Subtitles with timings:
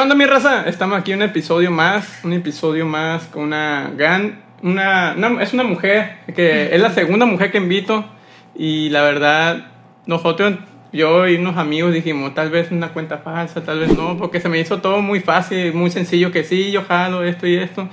[0.00, 0.64] onda, mi raza?
[0.66, 5.64] Estamos aquí un episodio más, un episodio más con una gran, una, una- es una
[5.64, 8.04] mujer que es la segunda mujer que invito
[8.54, 9.66] y la verdad
[10.06, 10.54] nosotros,
[10.92, 14.48] yo y unos amigos dijimos tal vez una cuenta falsa, tal vez no, porque se
[14.48, 17.88] me hizo todo muy fácil, muy sencillo que sí, yo jalo esto y esto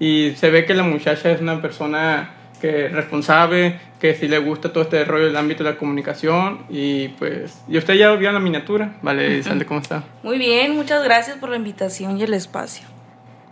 [0.00, 2.30] y se ve que la muchacha es una persona
[2.60, 6.60] que es responsable, que sí le gusta todo este rollo del ámbito de la comunicación
[6.68, 10.04] y pues, y usted ya vio la miniatura, vale, Sande, ¿cómo está?
[10.22, 12.86] Muy bien, muchas gracias por la invitación y el espacio.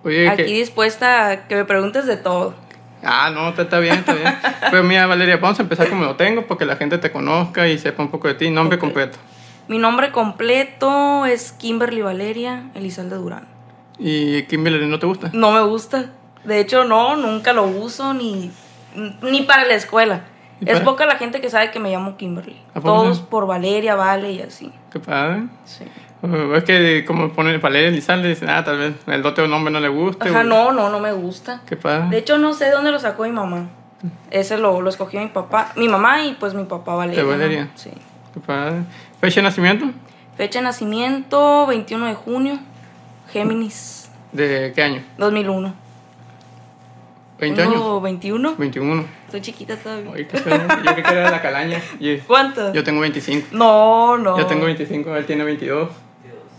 [0.04, 2.54] Oye, Aquí que- dispuesta a que me preguntes de todo.
[3.02, 4.34] Ah, no, está, está bien, está bien.
[4.70, 7.78] Pues mira, Valeria, vamos a empezar como lo tengo, porque la gente te conozca y
[7.78, 8.50] sepa un poco de ti.
[8.50, 9.18] Nombre completo.
[9.68, 13.46] Mi nombre completo es Kimberly Valeria Elizalde Durán.
[13.98, 15.30] ¿Y Kimberly no te gusta?
[15.32, 16.10] No me gusta.
[16.44, 18.50] De hecho, no, nunca lo uso ni,
[19.22, 20.22] ni para la escuela.
[20.60, 22.56] ¿Y Es poca la gente que sabe que me llamo Kimberly.
[22.70, 23.26] ¿A poco Todos no?
[23.26, 24.72] por Valeria, Vale y así.
[24.90, 25.44] Qué padre.
[25.64, 25.84] Sí.
[26.22, 29.80] Uh, es que como ponen Valeria Elizalde, dicen, ah, tal vez el otro nombre no
[29.80, 30.30] le guste.
[30.30, 31.60] Ajá, o- no, no, no me gusta.
[31.68, 32.08] Qué padre.
[32.08, 33.68] De hecho, no sé de dónde lo sacó mi mamá.
[34.30, 37.22] Ese lo, lo escogió mi papá, mi mamá y pues mi papá Valeria.
[37.22, 37.36] ¿De ¿no?
[37.36, 37.68] Valeria?
[37.74, 37.90] Sí.
[38.32, 38.76] Qué padre.
[39.20, 39.86] ¿Fecha de nacimiento?
[40.36, 42.58] Fecha de nacimiento, 21 de junio,
[43.32, 45.02] Géminis, ¿De qué año?
[45.18, 45.74] 2001.
[47.38, 48.02] ¿20 Tengo años?
[48.02, 48.56] 21.
[48.56, 49.04] 21.
[49.30, 50.10] Soy chiquita todavía.
[50.10, 50.38] Oye, qué.
[50.38, 51.82] Yo creo que era de la calaña.
[52.00, 52.72] Y- ¿Cuánto?
[52.72, 53.48] Yo tengo 25.
[53.52, 54.38] No, no.
[54.38, 55.88] Yo tengo 25, él tiene 22.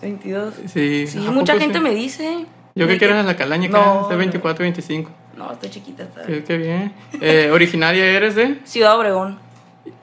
[0.02, 0.54] 22.
[0.68, 1.84] Sí, Sí, ¿a mucha gente sí?
[1.84, 2.46] me dice.
[2.76, 5.10] Yo creo que eras de la calaña, No, que de 24, 25.
[5.36, 6.36] No, estoy chiquita todavía.
[6.38, 6.94] Qué, qué bien.
[7.22, 8.60] Eh, ¿Originaria eres de?
[8.64, 9.40] Ciudad Obregón.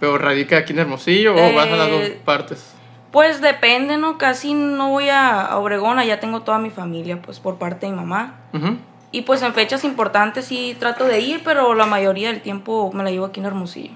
[0.01, 2.73] ¿Pero radica aquí en Hermosillo o vas a las dos Eh, partes?
[3.13, 4.19] Pues depende, ¿no?
[4.19, 7.99] Casi no voy a, Obregón, allá tengo toda mi familia, pues por parte de mi
[7.99, 8.35] mamá.
[8.53, 8.77] Ujú.
[9.15, 13.05] Y pues en fechas importantes sí trato de ir, pero la mayoría del tiempo me
[13.05, 13.93] la llevo aquí en Hermosillo.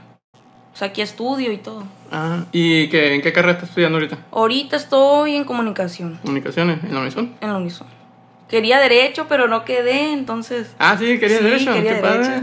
[0.72, 1.83] O sea, aquí estudio y todo.
[2.12, 4.16] Ah, ¿Y qué, en qué carrera estás estudiando ahorita?
[4.30, 6.84] Ahorita estoy en comunicación, ¿Comunicaciones?
[6.84, 7.34] ¿En la Unison?
[7.41, 7.88] en la Unison.
[8.48, 10.76] Quería derecho, pero no quedé, entonces...
[10.78, 11.72] Ah, sí, querías Sí, derecho.
[11.72, 12.42] quería qué padre.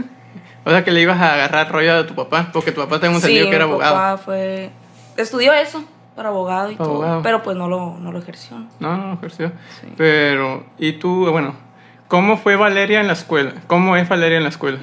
[0.66, 3.14] O sea, que le ibas a agarrar rollo de tu papá, porque tu papá tengo
[3.16, 3.94] entendido sí, que era mi abogado.
[3.94, 4.68] papá fue...
[5.16, 5.82] Estudió eso,
[6.14, 7.22] para abogado y todo.
[7.22, 8.58] Pero pues no lo, no lo ejerció.
[8.58, 8.68] ¿no?
[8.80, 9.50] No, no, ejerció.
[9.80, 9.88] Sí.
[9.96, 11.54] Pero, ¿y tú, bueno,
[12.08, 13.52] cómo fue Valeria en la escuela?
[13.66, 14.78] ¿Cómo es Valeria en la escuela?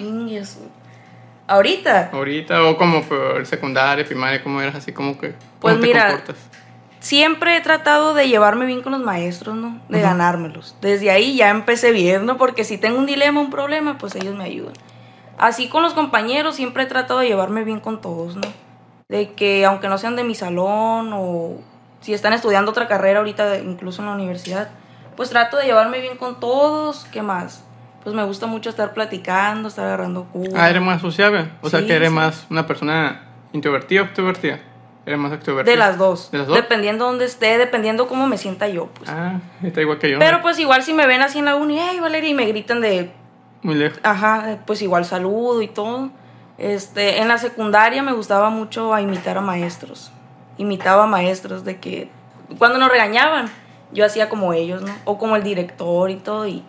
[1.45, 5.81] Ahorita, Ahorita, o como fue secundaria, primaria, cómo eras así, como que, cómo Pues te
[5.87, 6.37] mira, comportas?
[6.99, 9.81] siempre he tratado de llevarme bien con los maestros, ¿no?
[9.89, 10.75] De ganármelos.
[10.79, 12.37] Desde ahí ya empecé bien, ¿no?
[12.37, 14.73] Porque si tengo un dilema, un problema, pues ellos me ayudan.
[15.37, 18.47] Así con los compañeros siempre he tratado de llevarme bien con todos, ¿no?
[19.09, 21.57] De que aunque no sean de mi salón o
[21.99, 24.69] si están estudiando otra carrera ahorita, incluso en la universidad,
[25.15, 27.05] pues trato de llevarme bien con todos.
[27.11, 27.63] ¿Qué más?
[28.03, 30.51] Pues me gusta mucho estar platicando, estar agarrando cura.
[30.55, 31.49] Ah, eres más sociable.
[31.61, 32.15] O sea, que eres sí.
[32.15, 33.23] más una persona
[33.53, 34.59] introvertida o extrovertida.
[35.05, 35.71] Eres más extrovertida.
[35.71, 36.31] De las dos.
[36.31, 36.55] ¿De las dos?
[36.55, 39.09] Dependiendo dónde esté, dependiendo cómo me sienta yo, pues.
[39.09, 40.19] Ah, está igual que yo.
[40.19, 42.81] Pero pues igual si me ven así en la uni, hey Valeria, y me gritan
[42.81, 43.11] de,
[43.61, 43.99] Muy lejos.
[44.03, 46.09] ajá, pues igual saludo y todo.
[46.57, 50.11] Este, en la secundaria me gustaba mucho a imitar a maestros.
[50.57, 52.09] Imitaba a maestros de que
[52.57, 53.49] cuando nos regañaban,
[53.93, 54.93] yo hacía como ellos, ¿no?
[55.05, 56.63] O como el director y todo y,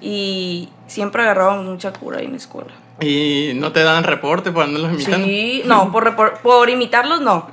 [0.00, 2.70] y siempre agarraba mucha cura ahí en la escuela.
[3.00, 5.26] Y no te dan reporte por andarlos imitando.
[5.26, 7.46] Sí, no, por, repor- por imitarlos no.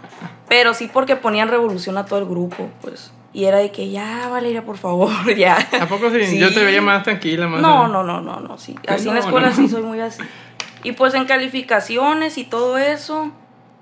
[0.50, 3.12] Pero sí porque ponían revolución a todo el grupo, pues.
[3.34, 5.58] Y era de que ya, Valeria, por favor, ya.
[5.80, 6.26] ¿A poco sí?
[6.26, 6.40] Sí.
[6.40, 7.62] Yo te veía más tranquila, más.
[7.62, 8.76] No, no, no, no, no, sí.
[8.82, 9.56] Que Así en la no, escuela no.
[9.56, 10.22] sí soy muy así.
[10.84, 13.32] Y pues en calificaciones y todo eso,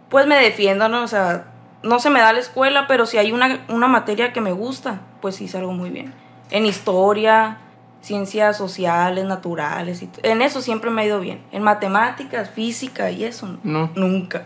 [0.09, 1.03] pues me defiendo, ¿no?
[1.03, 1.45] O sea,
[1.85, 5.01] no se me da la escuela, pero si hay una, una materia que me gusta,
[5.21, 6.13] pues sí salgo muy bien.
[6.51, 7.57] En historia,
[8.01, 11.41] ciencias sociales, naturales, y en eso siempre me ha ido bien.
[11.51, 13.89] En matemáticas, física y eso, No.
[13.95, 14.43] nunca.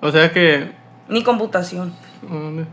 [0.00, 0.72] O sea que.
[1.08, 1.92] Ni computación.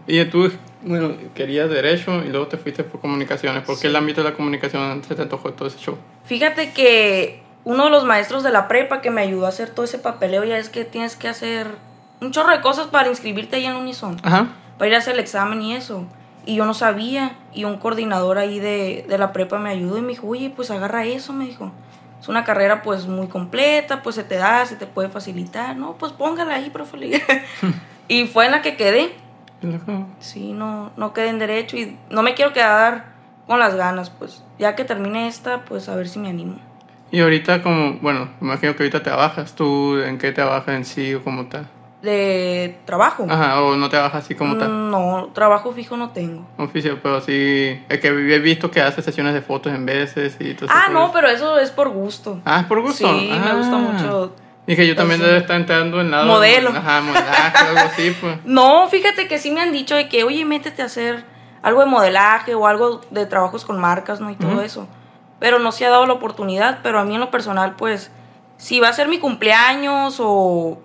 [0.07, 0.51] Y tú,
[0.83, 3.63] bueno, querías derecho y luego te fuiste por comunicaciones.
[3.63, 5.97] ¿Por qué el ámbito de la comunicación se te antojó todo ese show?
[6.25, 9.85] Fíjate que uno de los maestros de la prepa que me ayudó a hacer todo
[9.85, 11.67] ese papeleo ya es que tienes que hacer
[12.21, 14.47] un chorro de cosas para inscribirte ahí en Unison, Ajá.
[14.77, 16.05] para ir a hacer el examen y eso.
[16.45, 20.01] Y yo no sabía, y un coordinador ahí de, de la prepa me ayudó y
[20.01, 21.71] me dijo, oye, pues agarra eso, me dijo.
[22.21, 25.75] Es una carrera pues muy completa, pues se te da, se te puede facilitar.
[25.75, 26.97] No, pues póngala ahí, profe.
[28.07, 29.13] y fue en la que quedé.
[30.19, 33.05] Sí, no, no quedé en derecho y no me quiero quedar
[33.45, 36.57] con las ganas, pues ya que termine esta, pues a ver si me animo.
[37.11, 39.55] Y ahorita como, bueno, me imagino que ahorita trabajas.
[39.55, 41.67] ¿Tú en qué trabajas en sí o cómo tal?
[42.01, 43.25] De trabajo.
[43.29, 44.91] Ajá, o no trabajas así como tal.
[44.91, 46.45] No, trabajo fijo no tengo.
[46.57, 47.83] Oficial, pero sí.
[47.89, 51.11] Es que he visto que hace sesiones de fotos en veces y todo Ah, no,
[51.11, 52.39] pero eso es por gusto.
[52.45, 53.07] Ah, es por gusto.
[53.07, 53.79] Sí, me gusta Ah.
[53.79, 54.35] mucho.
[54.67, 56.25] Dije, yo también Entonces, debe estar entrando en lado.
[56.25, 56.69] modelo.
[56.71, 58.37] Ajá, modelaje, algo así, pues.
[58.45, 61.23] No, fíjate que sí me han dicho de que, oye, métete a hacer
[61.63, 64.29] algo de modelaje o algo de trabajos con marcas, ¿no?
[64.29, 64.61] Y todo Ujú.
[64.61, 64.87] eso.
[65.39, 68.11] Pero no se ha dado la oportunidad, pero a mí en lo personal, pues,
[68.57, 70.79] si va a ser mi cumpleaños o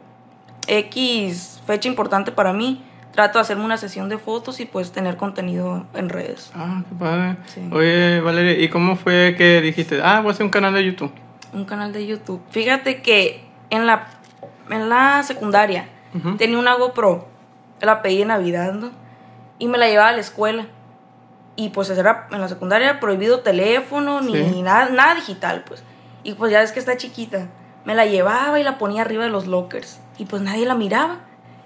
[0.66, 5.16] X fecha importante para mí, trato de hacerme una sesión de fotos y pues tener
[5.16, 6.50] contenido en redes.
[6.54, 7.36] Ah, qué padre.
[7.46, 7.60] Sí.
[7.72, 11.12] Oye, Valeria, ¿y cómo fue que dijiste, ah, voy a hacer un canal de YouTube?
[11.52, 12.40] Un canal de YouTube.
[12.50, 14.06] Fíjate que en la,
[14.70, 15.88] en la secundaria
[16.38, 17.28] tenía una GoPro.
[17.80, 18.90] La pedí en Navidad, ¿no?
[19.58, 20.66] Y me la llevaba a la escuela.
[21.56, 24.62] Y pues era en la secundaria era prohibido teléfono ni Sí.
[24.62, 25.82] nada, nada digital, pues.
[26.22, 27.48] Y pues ya ves que está chiquita.
[27.84, 30.00] Me la llevaba y la ponía arriba de los lockers.
[30.22, 31.16] Y pues nadie la miraba.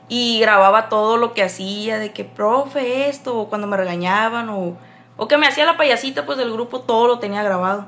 [0.09, 4.79] Y grababa todo lo que hacía, de que, profe, esto, o cuando me regañaban, o,
[5.19, 7.85] o que me hacía la payasita, pues del grupo, todo lo tenía grabado.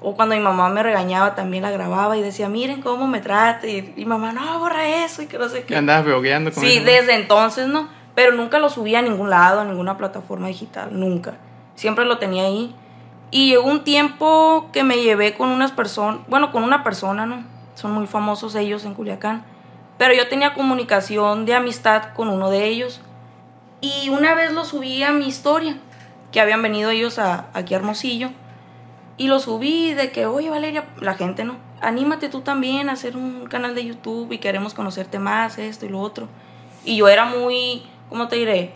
[0.00, 3.66] O cuando mi mamá me regañaba, también la grababa y decía, miren cómo me trata.
[3.66, 5.76] Y, y mamá, no, borra eso, y que no sé qué.
[5.76, 6.86] andabas blogueando con Sí, eso?
[6.86, 7.88] desde entonces, ¿no?
[8.14, 11.34] Pero nunca lo subía a ningún lado, a ninguna plataforma digital, nunca.
[11.74, 12.74] Siempre lo tenía ahí.
[13.30, 17.44] Y llegó un tiempo que me llevé con unas personas, bueno, con una persona, ¿no?
[17.74, 19.44] Son muy famosos ellos en Culiacán.
[19.98, 23.00] Pero yo tenía comunicación de amistad con uno de ellos.
[23.80, 25.76] Y una vez lo subí a mi historia,
[26.32, 28.30] que habían venido ellos a, aquí a Hermosillo.
[29.16, 31.56] Y lo subí de que, oye Valeria, la gente, ¿no?
[31.80, 35.88] Anímate tú también a hacer un canal de YouTube y queremos conocerte más, esto y
[35.88, 36.28] lo otro.
[36.84, 38.72] Y yo era muy, ¿cómo te diré?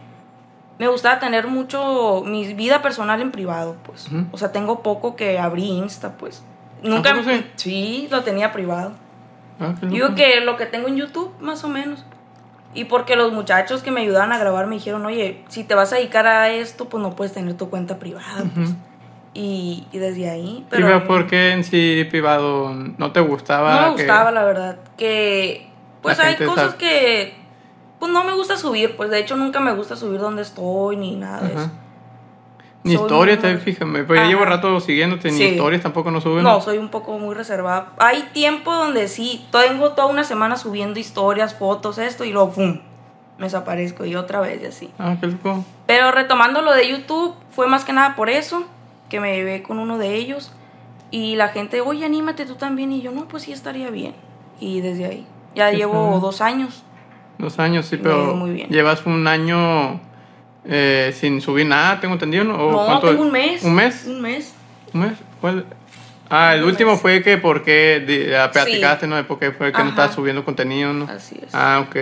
[0.79, 4.09] Me gustaba tener mucho mi vida personal en privado, pues.
[4.33, 6.43] O sea, tengo poco que abrí Insta, pues.
[6.83, 7.15] Nunca.
[7.23, 7.47] sí?
[7.57, 8.93] sí, lo tenía privado.
[9.61, 12.05] Ah, Digo que lo que tengo en YouTube, más o menos.
[12.73, 15.93] Y porque los muchachos que me ayudaban a grabar me dijeron, oye, si te vas
[15.93, 18.45] a dedicar a esto, pues no puedes tener tu cuenta privada.
[18.55, 18.71] pues.
[19.35, 20.67] Y, y desde ahí.
[20.71, 23.75] Pero, Pero ¿por qué en sí privado no te gustaba?
[23.83, 24.79] no me que- gustaba, la verdad.
[24.97, 25.69] Que,
[26.03, 27.35] pues La hay cosas sabe- que,
[27.99, 28.97] pues no me gusta subir.
[28.97, 31.71] Pues de hecho nunca me gusta subir donde estoy ni nada de eso.
[32.83, 34.05] Ni historias, muy- te fíjame.
[34.05, 34.29] Pero yo Ajá.
[34.31, 35.45] llevo rato siguiéndote, ni Sí.
[35.45, 36.43] historias tampoco no suben.
[36.43, 37.93] No, soy un poco muy reservada.
[37.99, 42.81] Hay tiempo donde sí, tengo toda una semana subiendo historias, fotos, esto, y luego, ¡pum!
[43.39, 44.91] Me desaparezco y otra vez y así.
[44.99, 45.65] Ah, qué loco.
[45.87, 48.65] Pero retomando lo de YouTube, fue más que nada por eso,
[49.09, 50.53] que me llevé con uno de ellos.
[51.11, 52.93] Y la gente, oye, anímate tú también.
[52.93, 54.15] Y yo, no, pues sí estaría bien.
[54.61, 55.27] Y desde ahí.
[55.55, 56.21] Ya llevo padre.
[56.21, 56.83] dos años.
[57.39, 58.69] Dos años, sí, pero muy bien.
[58.69, 59.99] llevas un año
[60.65, 62.55] eh, sin subir nada, tengo entendido, ¿no?
[62.57, 63.63] ¿O no, cuánto tengo un mes.
[63.63, 64.05] ¿Un mes?
[64.07, 64.55] Un mes.
[64.93, 65.13] ¿Un mes?
[65.41, 65.65] ¿Cuál?
[66.29, 67.01] Ah, el Un último mes.
[67.01, 68.03] fue que porque
[68.53, 69.11] platicaste, Sí.
[69.11, 69.17] ¿no?
[69.17, 69.89] De por qué fue que no Ajá.
[69.91, 71.07] estabas subiendo contenido, ¿no?
[71.11, 71.53] Así es.
[71.55, 71.97] Ah, ok.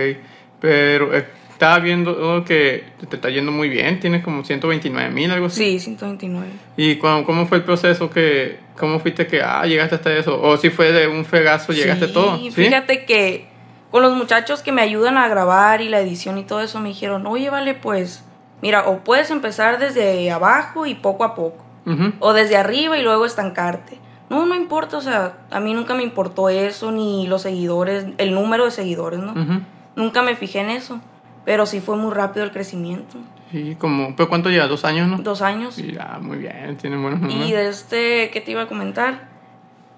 [0.61, 5.47] Pero eh, estaba viendo que te está yendo muy bien, tienes como 129 mil, algo
[5.47, 5.79] así.
[5.79, 6.47] Sí, 129.
[6.77, 10.39] ¿Y cómo, cómo fue el proceso que, cómo fuiste que, ah, llegaste hasta eso?
[10.41, 12.37] ¿O si fue de un fregazo, llegaste Sí, todo?
[12.37, 12.51] ¿Sí?
[12.51, 13.47] Fíjate que
[13.89, 16.89] con los muchachos que me ayudan a grabar y la edición y todo eso me
[16.89, 18.23] dijeron, oye, vale, pues,
[18.61, 21.63] mira, o puedes empezar desde abajo y poco a poco,
[22.19, 23.99] o desde arriba y luego estancarte.
[24.29, 28.33] No, no importa, o sea, a mí nunca me importó eso, ni los seguidores, el
[28.33, 29.33] número de seguidores, ¿no?
[29.95, 31.01] Nunca me fijé en eso,
[31.45, 33.17] pero sí fue muy rápido el crecimiento.
[33.51, 34.67] Y como, ¿pero cuánto lleva?
[34.67, 35.17] ¿Dos años, no?
[35.17, 35.73] Dos años.
[35.73, 37.49] Sí, ah, muy bien, tiene buenos números.
[37.49, 39.27] Y de este, ¿qué te iba a comentar?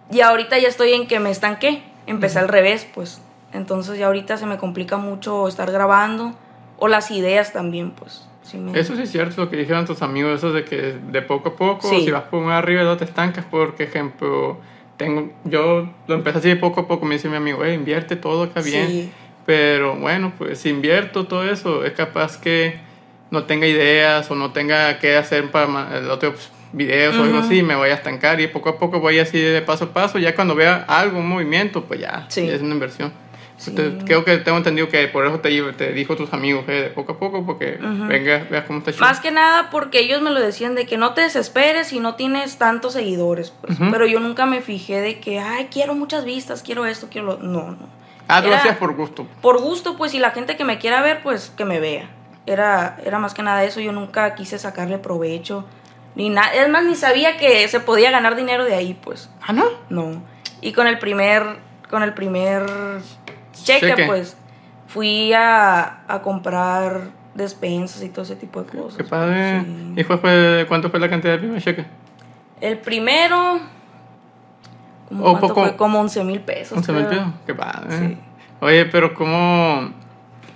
[0.09, 1.83] Y ahorita ya estoy en que me estanqué.
[2.07, 3.21] Empecé al revés, pues.
[3.53, 6.33] Entonces ya ahorita se me complica mucho estar grabando.
[6.83, 8.27] O las ideas también, pues.
[8.41, 11.21] Sí me- Eso sí es cierto, lo que dijeron tus amigos, eso de que de
[11.21, 12.05] poco a poco, Sí.
[12.05, 14.57] si vas por un arriba no te estancas, porque ejemplo,
[14.97, 18.15] tengo, yo lo empecé así de poco a poco, me dice mi amigo, eh, invierte
[18.15, 19.11] todo acá bien, Sí.
[19.45, 22.79] pero bueno, pues si invierto todo eso, es capaz que
[23.29, 27.37] no tenga ideas o no tenga qué hacer para el otro pues, videos o algo
[27.37, 30.17] así, me voy a estancar y poco a poco voy así de paso a paso,
[30.17, 32.47] ya cuando vea algo, un movimiento, pues ya, Sí.
[32.47, 33.13] ya es una inversión.
[33.61, 33.71] Sí.
[33.75, 36.89] Te- creo que tengo entendido que por eso te, te dijo tus amigos, eh, de
[36.89, 39.05] poco a poco, porque venga, veas cómo está chido.
[39.05, 42.15] Más que nada porque ellos me lo decían de que no te desesperes si no
[42.15, 43.77] tienes tantos seguidores, pues.
[43.91, 47.37] Pero yo nunca me fijé de que, ay, quiero muchas vistas, quiero esto, quiero lo...
[47.37, 48.01] No, no.
[48.27, 49.27] Ah, tú lo hacías por gusto.
[49.41, 52.09] por gusto, pues, y la gente que me quiera ver, pues, que me vea.
[52.47, 55.65] Era, era más que nada eso, yo nunca quise sacarle provecho,
[56.15, 59.53] ni nada, es más, ni sabía que se podía ganar dinero de ahí, pues, Ah,
[59.53, 59.65] ¿no?
[59.89, 60.23] no.
[60.61, 61.43] Y con el primer,
[61.89, 62.63] con el primer
[63.63, 64.05] cheque, Cheque.
[64.05, 64.37] pues,
[64.87, 68.97] fui a, a comprar despensas y todo ese tipo de cosas.
[68.97, 69.61] Qué padre.
[69.61, 69.93] Sí.
[69.97, 71.85] ¿Y fue, cuánto fue la cantidad de primer cheque?
[72.59, 73.59] El primero,
[75.09, 75.75] como, O ¿cuánto poco- fue?
[75.75, 76.77] como 11 mil pesos.
[76.77, 77.27] 11 mil pesos.
[77.45, 77.97] Qué padre.
[77.97, 78.17] Sí.
[78.59, 79.91] Oye, pero ¿cómo,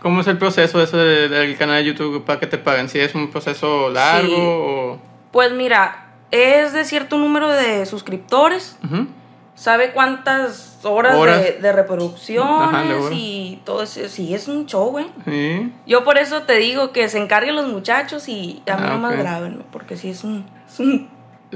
[0.01, 2.87] ¿cómo es el proceso de- del canal de YouTube para que te paguen?
[2.89, 4.35] ¿Si es un proceso largo Sí.
[4.37, 4.99] o...?
[5.31, 8.77] Pues mira, es de cierto número de suscriptores.
[8.83, 9.07] Ujú.
[9.55, 11.41] Sabe cuántas horas, Horas.
[11.41, 13.09] De, de reproducciones Ajá, de horas.
[13.13, 14.01] y todo eso.
[14.07, 15.07] Sí, es un show, güey.
[15.25, 15.73] Sí.
[15.87, 18.99] Yo por eso te digo que se encarguen los muchachos y a mí Ah, no
[19.07, 19.19] me ok.
[19.19, 20.45] graben, porque sí es un...
[20.67, 21.09] es un-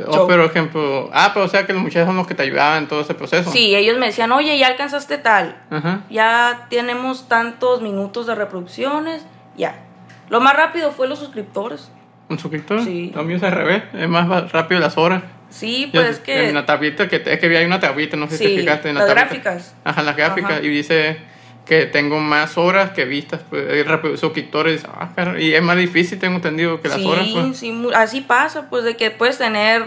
[0.07, 0.27] O, Show.
[0.27, 2.87] pero ejemplo, ah, pero o sea que los muchachos son los que te ayudaban en
[2.87, 3.51] todo ese proceso.
[3.51, 6.01] Sí, ellos me decían, oye, ya alcanzaste tal, Ajá.
[6.09, 9.25] ya tenemos tantos minutos de reproducciones,
[9.57, 9.75] ya.
[10.29, 11.91] Lo más rápido fue los suscriptores.
[12.29, 12.81] ¿Un suscriptor?
[12.83, 13.11] Sí.
[13.13, 15.23] Lo mío es al revés, es más rápido las horas.
[15.49, 16.49] Sí, Yo- pues es que...
[16.49, 18.59] En la tablita, que, es que vi ahí una tablita, no sé si te Sí,
[18.59, 19.51] fijaste en la las tablita.
[19.51, 19.75] gráficas.
[19.83, 20.51] Ajá, las gráficas.
[20.51, 20.61] Ajá.
[20.61, 21.17] Y dice
[21.65, 23.41] que tengo más horas que vistas.
[23.49, 24.83] Pues, hay suscriptores.
[24.87, 27.27] Ah, y es más difícil, tengo entendido, que las sí, horas.
[27.31, 27.57] Pues.
[27.57, 29.85] sí, así pasa, pues de que puedes tener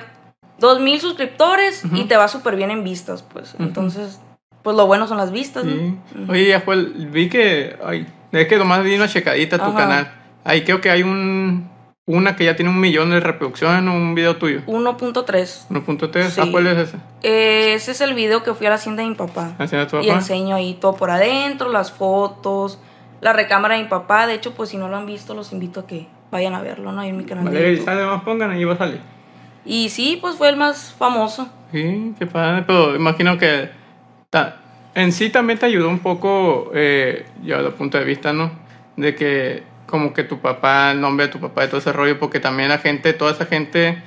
[0.59, 3.54] dos mil suscriptores y te va súper bien en vistas, pues.
[3.59, 4.21] Entonces,
[4.62, 5.73] pues lo bueno son las vistas, ¿no?
[5.73, 5.99] Sí.
[6.28, 10.12] Oye, el- vi que, ay, es que nomás vi una checadita a tu canal.
[10.45, 11.69] Ahí creo que hay un,
[12.06, 14.62] una que ya tiene un millón de reproducciones, un video tuyo.
[14.66, 15.66] 1.3.
[15.71, 16.40] 1.3, Sí.
[16.42, 16.97] ¿ah, cuál es ese?
[17.23, 19.52] Eh, ese es el video que fui a la hacienda de mi papá.
[19.59, 22.80] ¿Haciendo tu Y enseño ahí todo por adentro, las fotos,
[23.21, 24.26] la recámara de mi papá.
[24.26, 26.90] De hecho, pues si no lo han visto, los invito a que vayan a verlo,
[26.90, 27.00] ¿no?
[27.02, 27.76] Ahí en mi canal Valeria YouTube.
[27.88, 29.00] Elizalde, más pongan, ahí va a salir.
[29.64, 31.49] Y sí, pues fue el más famoso.
[31.71, 33.71] Sí, qué padre, pero imagino que
[34.28, 34.56] ta-
[34.97, 38.50] en sí también te ayudó un poco, eh, yo desde el punto de vista, ¿no?
[38.97, 42.19] De que como que tu papá, el nombre de tu papá y todo ese rollo,
[42.19, 44.03] porque también la gente, toda esa gente,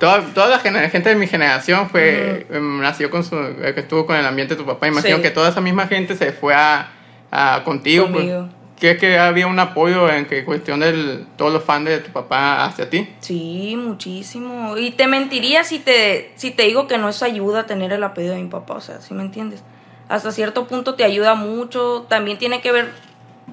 [0.00, 3.80] toda, toda la gener- gente de mi generación fue, em, nació con su, eh, que
[3.80, 5.22] estuvo con el ambiente de tu papá, imagino Sí.
[5.22, 6.90] que toda esa misma gente se fue a,
[7.30, 8.24] a contigo, pues.
[8.24, 8.48] Conmigo.
[8.80, 12.64] que que había un apoyo en que cuestión de todos los fans de tu papá
[12.64, 13.08] hacia ti.
[13.20, 14.76] Sí, muchísimo.
[14.76, 18.34] Y te mentiría si te, si te digo que no es ayuda tener el apellido
[18.34, 19.62] de mi papá, o sea, ¿sí me entiendes?
[20.08, 22.06] Hasta cierto punto te ayuda mucho.
[22.08, 22.90] También tiene que ver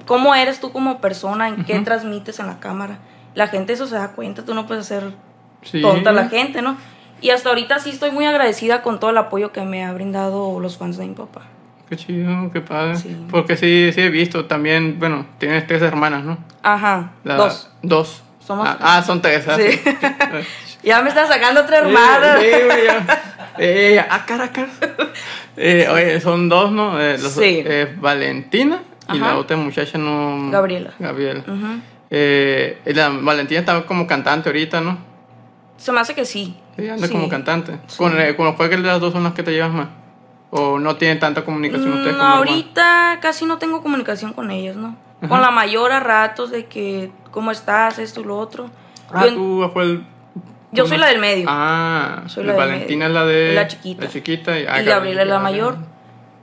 [0.06, 2.98] cómo eres tú como persona, en qué transmites en la cámara.
[3.34, 5.12] La gente eso se da cuenta, tú no puedes hacer
[5.62, 5.80] Sí.
[5.82, 6.76] tonta a la gente, ¿no?
[7.20, 10.58] Y hasta ahorita sí estoy muy agradecida con todo el apoyo que me ha brindado
[10.58, 11.42] los fans de mi papá.
[11.88, 12.96] Qué chido, qué padre.
[12.96, 13.16] Sí.
[13.30, 16.38] Porque sí, sí he visto también, bueno, tienes tres hermanas, ¿no?
[16.62, 17.70] Ajá, La- dos.
[17.82, 18.22] Dos.
[18.46, 19.46] Somos- Ah, ah, son tres.
[19.48, 19.80] ah, Sí.
[20.82, 22.38] Ya me está sacando otra hermana.
[22.40, 23.22] sí, güey, ya.
[23.58, 24.68] Eh, ah, Caracas.
[25.62, 26.98] Eh, oye, son dos, ¿no?
[26.98, 27.62] Eh, los- Sí.
[27.66, 27.94] eh,
[29.10, 29.34] Valentina y Ajá.
[29.34, 30.50] la otra muchacha no.
[30.50, 30.90] Gabriela.
[30.98, 31.40] Gabriela.
[31.46, 31.66] Ujú.
[32.10, 34.98] Eh, y la Valentina está como cantante ahorita, ¿no?
[35.76, 36.56] Se me hace que sí.
[36.76, 37.12] Sí, anda Sí.
[37.12, 37.78] como cantante.
[37.86, 37.96] Sí.
[37.98, 39.88] Con, eh, con los cuales de las dos son las que te llevas más.
[40.50, 42.36] O no tienen tanta comunicación ustedes Mm, como hermanos?
[42.48, 44.96] ahorita casi no tengo comunicación con ellas, ¿no?
[45.28, 47.98] Con la mayor a ratos de que, ¿cómo estás?
[47.98, 48.70] Esto y lo otro.
[49.12, 50.04] Ah, yo, tú fue el.
[50.72, 51.46] yo soy no- la del medio.
[51.48, 53.52] Ah, Soy la Valentina es la de.
[53.54, 54.04] La chiquita.
[54.04, 55.76] La chiquita y, ah, y Gabriela es la mayor.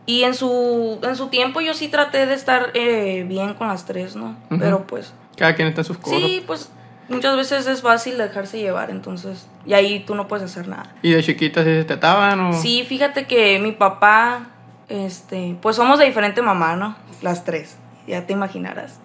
[0.07, 3.85] Y en su, en su tiempo yo sí traté de estar eh, bien con las
[3.85, 4.35] tres, ¿no?
[4.57, 6.19] Pero pues, Cada quien está en sus cosas.
[6.19, 6.71] sí, pues
[7.09, 10.95] muchas veces es fácil dejarse llevar, entonces, y ahí tú no puedes hacer nada.
[11.01, 12.53] ¿Y de chiquitas se trataban o.?
[12.53, 14.47] Sí, fíjate que mi papá,
[14.87, 16.95] este, pues somos de diferente mamá, ¿no?
[17.21, 18.99] Las tres, ya te imaginarás.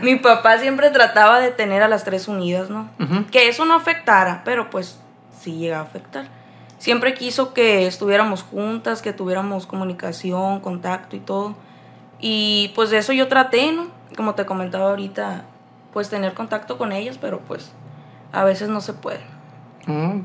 [0.00, 2.88] Mi papá siempre trataba de tener a las tres unidas, ¿no?
[3.30, 4.98] Que eso no afectara, pero pues
[5.38, 6.28] sí llega a afectar.
[6.78, 11.54] Siempre quiso que estuviéramos juntas, que tuviéramos comunicación, contacto y todo.
[12.20, 13.86] Y pues de eso yo traté, ¿no?
[14.16, 15.44] Como te comentaba ahorita,
[15.92, 17.72] pues tener contacto con ellas, pero pues
[18.32, 19.20] a veces no se puede.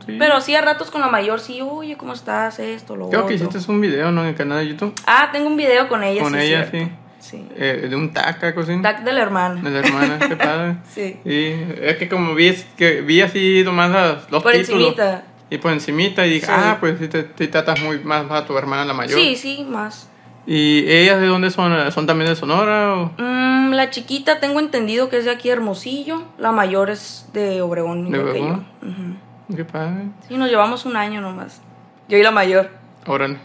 [0.05, 0.15] Sí.
[0.17, 2.58] Pero sí a ratos con la mayor, sí, oye, ¿cómo estás?
[2.60, 3.29] Esto, lo Creo otro.
[3.29, 4.22] que hiciste un video, ¿no?
[4.24, 4.93] En el canal de YouTube.
[5.05, 6.22] Ah, tengo un video con ella.
[6.24, 6.77] Con sí, ella, cierto.
[6.89, 6.98] sí.
[7.20, 7.48] Sí.
[7.55, 8.81] Eh, de un taca, cocina.
[8.81, 9.62] Tac de la hermana.
[9.62, 10.77] De la hermana, qué padre.
[10.91, 11.20] Sí.
[11.24, 13.91] Sí, es que como vi, que vi así nomás
[14.31, 14.79] los Por títulos.
[14.81, 15.24] encimita.
[15.51, 16.51] Y por encimita y dije, Sí.
[16.55, 19.20] ah, pues sí te, te tratas muy más a tu hermana la mayor.
[19.20, 20.08] Sí, sí, más.
[20.48, 21.91] ¿Y ellas de dónde son?
[21.91, 23.12] ¿Son también de Sonora o...?
[23.20, 26.24] Mm, la chiquita tengo entendido que es de aquí Hermosillo.
[26.39, 28.10] La mayor es de Obregón.
[28.10, 28.46] ¿De igual que yo.
[28.46, 28.67] Obregón?
[28.81, 29.55] Ujú.
[29.58, 30.05] Qué padre.
[30.27, 31.62] Sí, nos llevamos un año nomás.
[32.08, 32.70] Yo y la mayor.
[33.05, 33.38] Órale.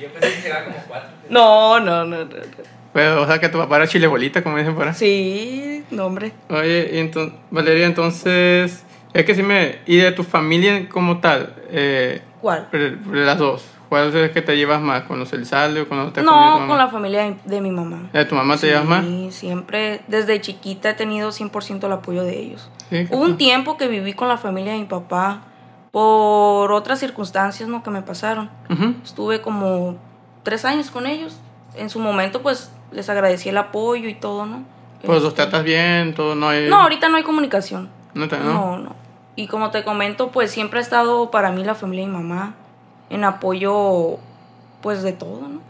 [0.00, 1.08] Yo pensé que se iba como cuatro.
[1.30, 2.18] No, no, no.
[2.18, 2.34] no, no.
[2.92, 4.94] Pero, o sea, que tu papá era chile bolita, como dicen por ahí.
[4.94, 6.32] Sí, no, hombre.
[6.48, 8.84] Oye, y enton- Valeria, entonces,
[9.20, 9.78] es que sí me...
[9.86, 11.54] ¿Y de tu familia como tal?
[11.70, 12.68] Eh, ¿Cuál?
[13.12, 13.64] las dos.
[13.88, 15.04] ¿Cuál es que te llevas más?
[15.04, 18.10] ¿Con los Elizalde o con los No, con la familia de, mi mamá.
[18.12, 19.04] ¿De tu mamá te llevas más?
[19.04, 22.68] Sí, siempre, desde chiquita he tenido 100% el apoyo de ellos.
[22.90, 25.42] Sí, Hubo un tiempo que viví con la familia de mi papá
[25.92, 27.82] por otras circunstancias ¿no?
[27.82, 28.50] que me pasaron.
[29.04, 29.96] Estuve como
[30.42, 31.38] tres años con ellos.
[31.76, 34.62] En su momento, pues, les agradecí el apoyo y todo, ¿no?
[35.04, 36.68] Pues los Este, tratas bien, todo, no hay...
[36.68, 37.88] No, ahorita no hay comunicación.
[38.14, 38.44] No, te- no.
[38.52, 38.96] No, no.
[39.36, 42.54] Y como te comento, pues siempre ha estado para mí la familia mi mamá
[43.10, 44.16] en apoyo,
[44.80, 45.60] pues, de todo, ¿no?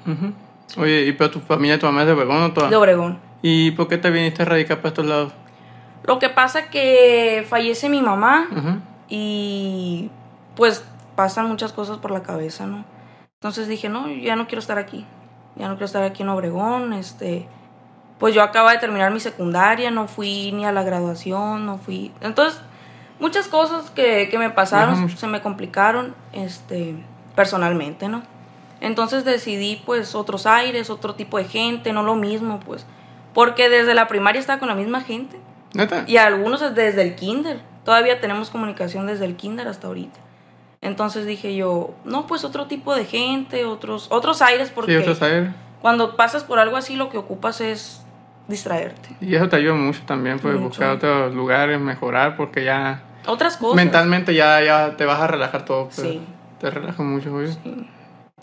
[0.81, 2.71] Oye, ¿y pero tu familia, tu mamá es de Obregón o toda?
[2.71, 3.19] De Obregón.
[3.43, 5.33] ¿Y por qué te viniste a radicar para estos lados?
[6.05, 8.49] Lo que pasa que fallece mi mamá
[9.09, 10.11] y
[10.55, 10.85] pues
[11.17, 12.85] pasan muchas cosas por la cabeza, ¿no?
[13.41, 15.05] Entonces dije, no, ya no quiero estar aquí.
[15.57, 17.49] Ya no quiero estar aquí en Obregón, este...
[18.19, 22.13] Pues yo acababa de terminar mi secundaria, no fui ni a la graduación, no fui...
[22.23, 22.61] Entonces,
[23.19, 25.17] muchas cosas que, que me pasaron, Ajá.
[25.17, 26.95] se me complicaron, este,
[27.35, 28.23] personalmente, ¿no?
[28.81, 32.87] Entonces decidí, pues, otros aires, otro tipo de gente, no lo mismo, pues.
[33.35, 35.39] Porque desde la primaria estaba con la misma gente.
[35.75, 36.05] ¿Neta?
[36.07, 37.61] Y algunos desde el kinder.
[37.85, 40.19] Todavía tenemos comunicación desde el kinder hasta ahorita.
[40.81, 45.21] Entonces dije yo, no, pues otro tipo de gente, otros, otros aires, porque Sí, otros
[45.23, 45.51] aires.
[45.81, 48.05] cuando pasas por algo así lo que ocupas es
[48.49, 49.09] distraerte.
[49.21, 50.69] Y eso te ayuda mucho también, pues Mucho.
[50.69, 53.77] buscar otros lugares, mejorar, porque ya Otras cosas.
[53.77, 55.85] mentalmente ya, ya te vas a relajar todo.
[55.87, 55.97] pues.
[55.97, 56.21] Sí.
[56.61, 57.53] Te relaja mucho, oye.
[57.53, 57.89] Sí.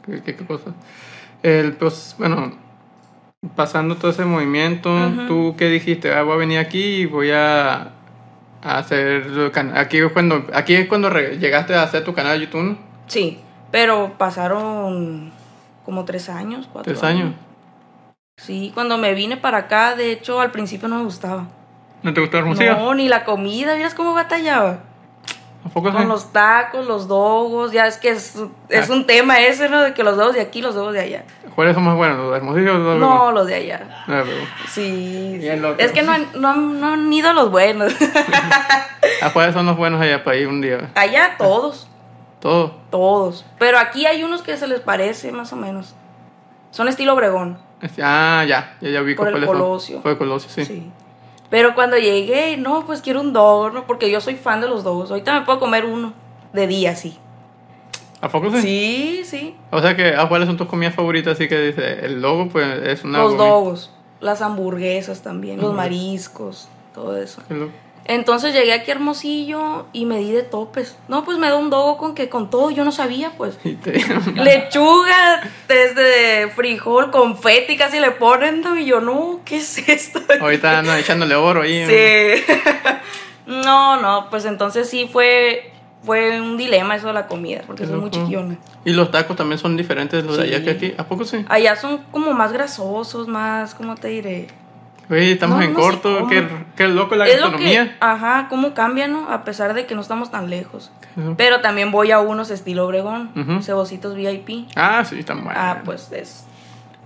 [0.05, 0.72] ¿Qué, qué, qué cosa?
[1.41, 2.53] El, pues, bueno,
[3.55, 4.89] pasando todo ese movimiento.
[5.27, 6.13] ¿tú qué dijiste?
[6.13, 7.91] Ah, voy a venir aquí y voy a,
[8.62, 9.51] hacer...
[9.75, 12.77] Aquí es cuando, aquí es cuando llegaste a hacer tu canal de YouTube.
[13.07, 13.39] Sí,
[13.72, 15.31] pero pasaron
[15.86, 17.33] como tres años, cuatro Tres años.
[18.38, 21.46] Sí, cuando me vine para acá, de hecho, al principio no me gustaba.
[22.02, 22.75] ¿No te gustó Hermosillo?
[22.78, 24.80] No, ni la comida, ¿miras cómo batallaba?
[25.66, 25.96] ¿A poco sí?
[25.96, 28.36] Con los tacos, los dogos, ya es que es,
[28.70, 28.94] es Ah.
[28.94, 29.82] un tema ese, ¿no?
[29.82, 31.24] De que los dogos de aquí, los dogos de allá.
[31.56, 32.18] ¿Cuáles son más buenos?
[32.18, 34.04] ¿Los de Hermosillo o los de No, los de allá.
[34.08, 35.40] Ah, pero- Sí.
[35.78, 37.94] Es que no han, no, han- no han ido los buenos.
[39.22, 40.90] ¿A cuáles son los buenos allá para ir un día?
[40.96, 41.88] allá todos,
[42.42, 42.72] Todos.
[42.90, 43.46] todos.
[43.60, 45.96] Pero aquí hay unos que se les parece, más o menos.
[46.72, 47.58] Son estilo Obregón.
[47.84, 49.46] Este, Ah, ya, ya, ya vi Por el.
[49.46, 50.02] Colosio.
[50.02, 50.66] Por el Colosio, sí.
[50.66, 50.92] Sí.
[51.50, 53.86] Pero cuando llegué, no, pues quiero un dogo, ¿no?
[53.86, 55.12] Porque yo soy fan de los dogos.
[55.12, 56.13] Ahorita me puedo comer uno
[56.54, 57.20] de día, sí.
[58.22, 58.62] ¿A poco sí?
[58.62, 59.56] Sí, sí.
[59.70, 61.34] O sea que, ¿a cuáles son tus comidas favoritas?
[61.34, 63.20] Así que dice, el logo, pues es una.
[63.20, 67.42] los dogos, las hamburguesas también, los mariscos, todo eso.
[68.05, 70.98] Entonces llegué aquí a Hermosillo y me di de topes.
[71.07, 73.57] No, pues me da un dogo con que con todo, yo no sabía, pues.
[74.36, 78.77] Lechuga, desde frijol, confeti casi le ponen, ¿no?
[78.77, 80.22] y yo, no, ¿qué es esto?
[80.41, 81.85] Ahorita andan echándole oro ahí.
[81.85, 82.44] Sí.
[83.46, 85.72] no, no, pues entonces sí fue,
[86.03, 88.18] fue un dilema eso de la comida, porque soy muy loco.
[88.20, 88.57] chiquiona.
[88.83, 90.94] Y los tacos también son diferentes de los de allá que aquí.
[90.98, 91.46] ¿A poco sí?
[91.48, 94.48] Allá son como más grasosos, más, ¿cómo te diré?
[95.09, 96.27] Oye, estamos No, en no corto.
[96.27, 97.98] Qué, qué loco la es lo que, gastronomía.
[98.00, 99.29] ajá, cómo cambia, ¿no?
[99.29, 100.92] A pesar de que no estamos tan lejos.
[101.37, 103.61] Pero también voy a unos estilo Obregón, Ujú.
[103.61, 104.68] cebocitos VIP.
[104.75, 105.61] Ah, sí, están buenos.
[105.63, 106.46] Ah, pues es.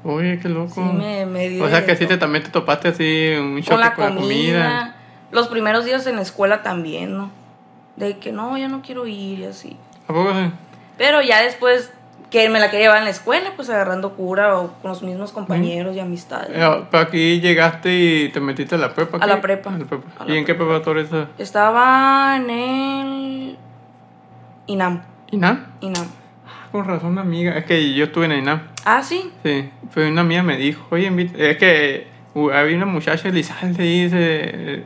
[0.03, 0.73] Oye, qué loco.
[0.75, 2.09] Sí, me, me di o sea que sí todo.
[2.09, 4.95] te, también te topaste así un choque con la con la comida, comida.
[5.31, 7.31] Los primeros días en la escuela también, ¿no?
[7.97, 9.75] De que no, ya no quiero ir y así.
[10.07, 10.51] ¿A poco sí?
[10.97, 11.91] Pero ya después
[12.29, 15.31] que me la quería llevar en la escuela, pues agarrando cura o con los mismos
[15.31, 16.49] compañeros y amistades.
[16.53, 19.17] Eh, Pero aquí llegaste y te metiste a la prepa.
[19.21, 19.73] A la prepa.
[19.73, 20.03] A la prepa.
[20.19, 21.27] A la ¿Y en qué preparatoria estás?
[21.37, 23.57] Estaba en el
[24.67, 25.03] INAM.
[25.31, 25.65] ¿INAM?
[25.81, 26.07] INAM.
[26.45, 27.57] Ah, Con razón, una amiga.
[27.57, 28.61] Es que yo estuve en el INAM.
[28.83, 29.31] Ah, sí.
[29.43, 34.03] Sí, pero una amiga me dijo, oye, es que uh, había una muchacha Elizalde y
[34.03, 34.83] dice,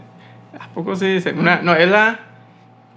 [0.59, 1.33] ¿a poco se dice?
[1.33, 2.19] Una, no, es la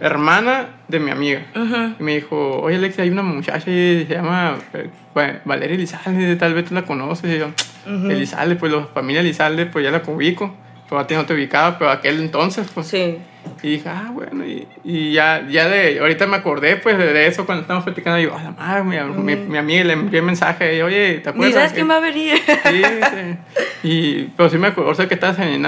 [0.01, 1.47] hermana de mi amiga.
[1.55, 1.95] Ujú.
[1.99, 6.37] Y me dijo, oye Alexia, hay una muchacha y se llama eh, Va- Valeria Elizalde,
[6.37, 7.33] tal vez tú la conoces.
[7.35, 7.47] Y yo,
[7.87, 8.11] Ujú.
[8.11, 10.55] Elizalde, pues la familia Elizalde, pues ya la ubico.
[10.89, 12.87] Pero a ti no te ubicaba, pero aquel entonces, pues.
[12.89, 13.17] Sí.
[13.63, 17.47] Y dije, ah, bueno, y, y ya, ya de, ahorita me acordé, pues, de, eso
[17.47, 18.19] cuando estábamos platicando.
[18.21, 21.31] Y yo, a la madre, mi, mi, mi amiga le envié mensaje, y, oye, ¿te
[21.31, 21.55] acuerdas?
[21.55, 22.35] sabes que- a venir.
[22.47, 23.89] Sí, sí.
[23.89, 25.67] Y, pero sí me acuerdo, o sea, que estás en.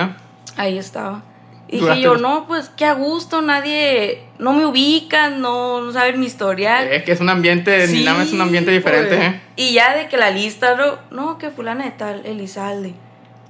[0.58, 1.22] Ahí estaba.
[1.68, 5.92] Y dije yo, los- no, pues qué a gusto, nadie, no me ubican, no, no
[5.92, 6.86] saben mi historial.
[6.88, 9.28] Es que es un ambiente, Sí, es un ambiente diferente, pues.
[9.34, 9.40] ¿eh?
[9.56, 12.94] Y ya de que la lista, no, no, que fulana de tal, Elizalde.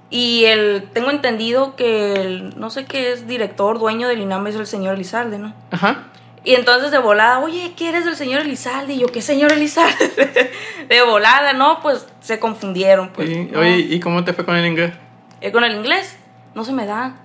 [0.08, 4.54] Y el, tengo entendido que el, no sé qué es, director, dueño del INAM es
[4.54, 5.52] el señor Elizalde, ¿no?
[5.70, 6.04] Ajá.
[6.44, 8.94] Y entonces de volada, oye, ¿qué eres del señor Elizalde?
[8.94, 10.52] Y yo, ¿qué señor Elizalde?
[10.88, 13.28] de volada, no, pues se confundieron, pues.
[13.28, 13.58] Y- ¿no?
[13.60, 14.92] Oye, ¿y cómo te fue con el inglés?
[15.40, 16.16] Eh, con el inglés,
[16.54, 17.16] no se me da.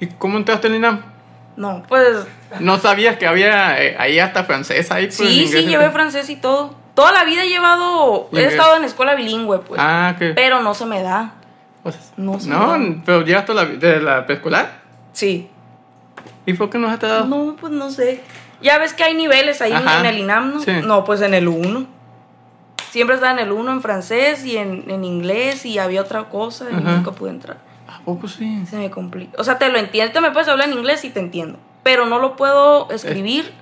[0.00, 1.02] ¿Y cómo entraste al INAM?
[1.56, 2.26] No, pues
[2.60, 5.06] No sabías que había eh, ahí hasta francés ahí.
[5.06, 6.74] pues, sí, sí, llevé francés y todo.
[6.94, 9.80] Toda la vida he llevado, he estado en escuela bilingüe, pues.
[9.82, 10.30] Ah, que.
[10.30, 11.32] Pero no se me da.
[11.84, 12.48] o sea, no sé.
[12.48, 14.80] no, pero llegaste la, de la preescolar.
[15.12, 15.48] Sí.
[16.46, 17.26] ¿Y por qué no has dado?
[17.26, 18.20] No, pues no sé.
[18.62, 20.00] Ya ves que hay niveles ahí en, Ajá.
[20.00, 20.60] en el INAM, ¿no?
[20.60, 20.72] Sí.
[20.84, 21.86] No, pues en el 1.
[22.90, 26.64] Siempre estaba en el 1 en francés y en, en inglés y había otra cosa
[26.70, 26.80] y Ajá.
[26.96, 27.58] nunca pude entrar.
[28.08, 28.64] ¿A poco sí?
[28.66, 29.32] Se me complica.
[29.38, 30.12] O sea, te lo entiendo.
[30.14, 31.58] Te me puedes hablar en inglés y te entiendo.
[31.82, 33.52] Pero no lo puedo escribir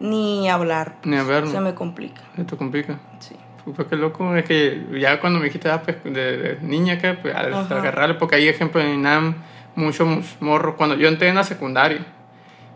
[0.00, 0.96] ni hablar.
[1.04, 1.50] Ni a verlo.
[1.50, 2.22] Se me complica.
[2.34, 2.98] Se te complica.
[3.20, 3.36] Sí.
[3.76, 7.18] Pues qué loco, es que ya cuando me dijiste ah, pues, de, de niña acá,
[7.20, 9.34] pues al agarrarle, porque hay ejemplo en INAM,
[9.74, 10.08] muchos
[10.40, 11.98] morros, cuando yo entré en la secundaria,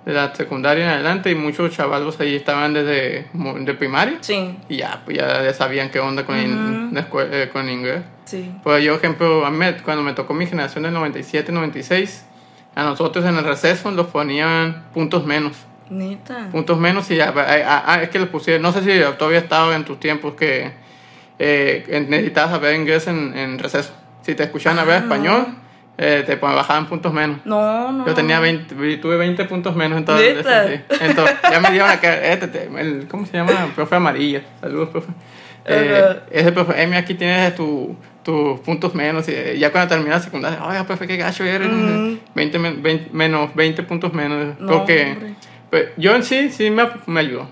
[0.05, 4.76] de la secundaria en adelante y muchos chavalos ahí estaban desde de primaria Sí, y
[4.78, 8.02] ya, pues ya, ya sabían qué onda con, escue- eh, con inglés.
[8.33, 8.53] Sí.
[8.62, 12.25] Pues yo, ejemplo, a mí cuando me tocó mi generación del 97, 96,
[12.75, 15.53] a nosotros en el receso nos ponían puntos menos.
[15.90, 16.49] Neta.
[16.51, 19.40] Puntos menos y ya, ah, ah, ah, es que les pusieron, no sé si todavía
[19.40, 20.73] estaba en tus tiempos que
[21.38, 23.92] eh, necesitabas saber inglés en, en receso.
[24.23, 25.14] Si te escuchaban Ah, hablar no.
[25.14, 25.47] español,
[25.99, 27.40] eh, te bajaban puntos menos.
[27.45, 28.07] No, no.
[28.07, 30.66] Yo tenía 20, tuve 20 puntos menos en todo el- ¿Neta?
[30.68, 30.81] sí.
[31.01, 33.71] Entonces, ya me dieron acá, este, te- el, ¿cómo se llama?
[33.75, 34.42] Profe Amarilla.
[34.61, 35.09] Saludos, profe.
[35.66, 39.29] Eh, ese profe, Emi, aquí tienes tu- tus puntos menos.
[39.29, 41.69] Y eh, ya cuando terminas la secundaria, oiga, profe, qué gacho eres.
[41.69, 42.19] Ujú.
[42.35, 44.59] 20, men- 20 menos 20 puntos menos.
[44.61, 45.35] No, porque
[45.71, 47.49] pues, yo en sí, sí me, me ayudó.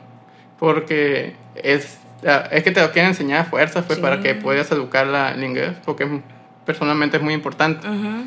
[0.58, 4.02] Porque es, ah, es que te lo quieren enseñar a fuerzas pues, Sí.
[4.02, 5.72] para que puedas educar la, el inglés.
[5.84, 6.20] Porque
[6.66, 7.86] personalmente es muy importante.
[7.88, 8.24] Ujú.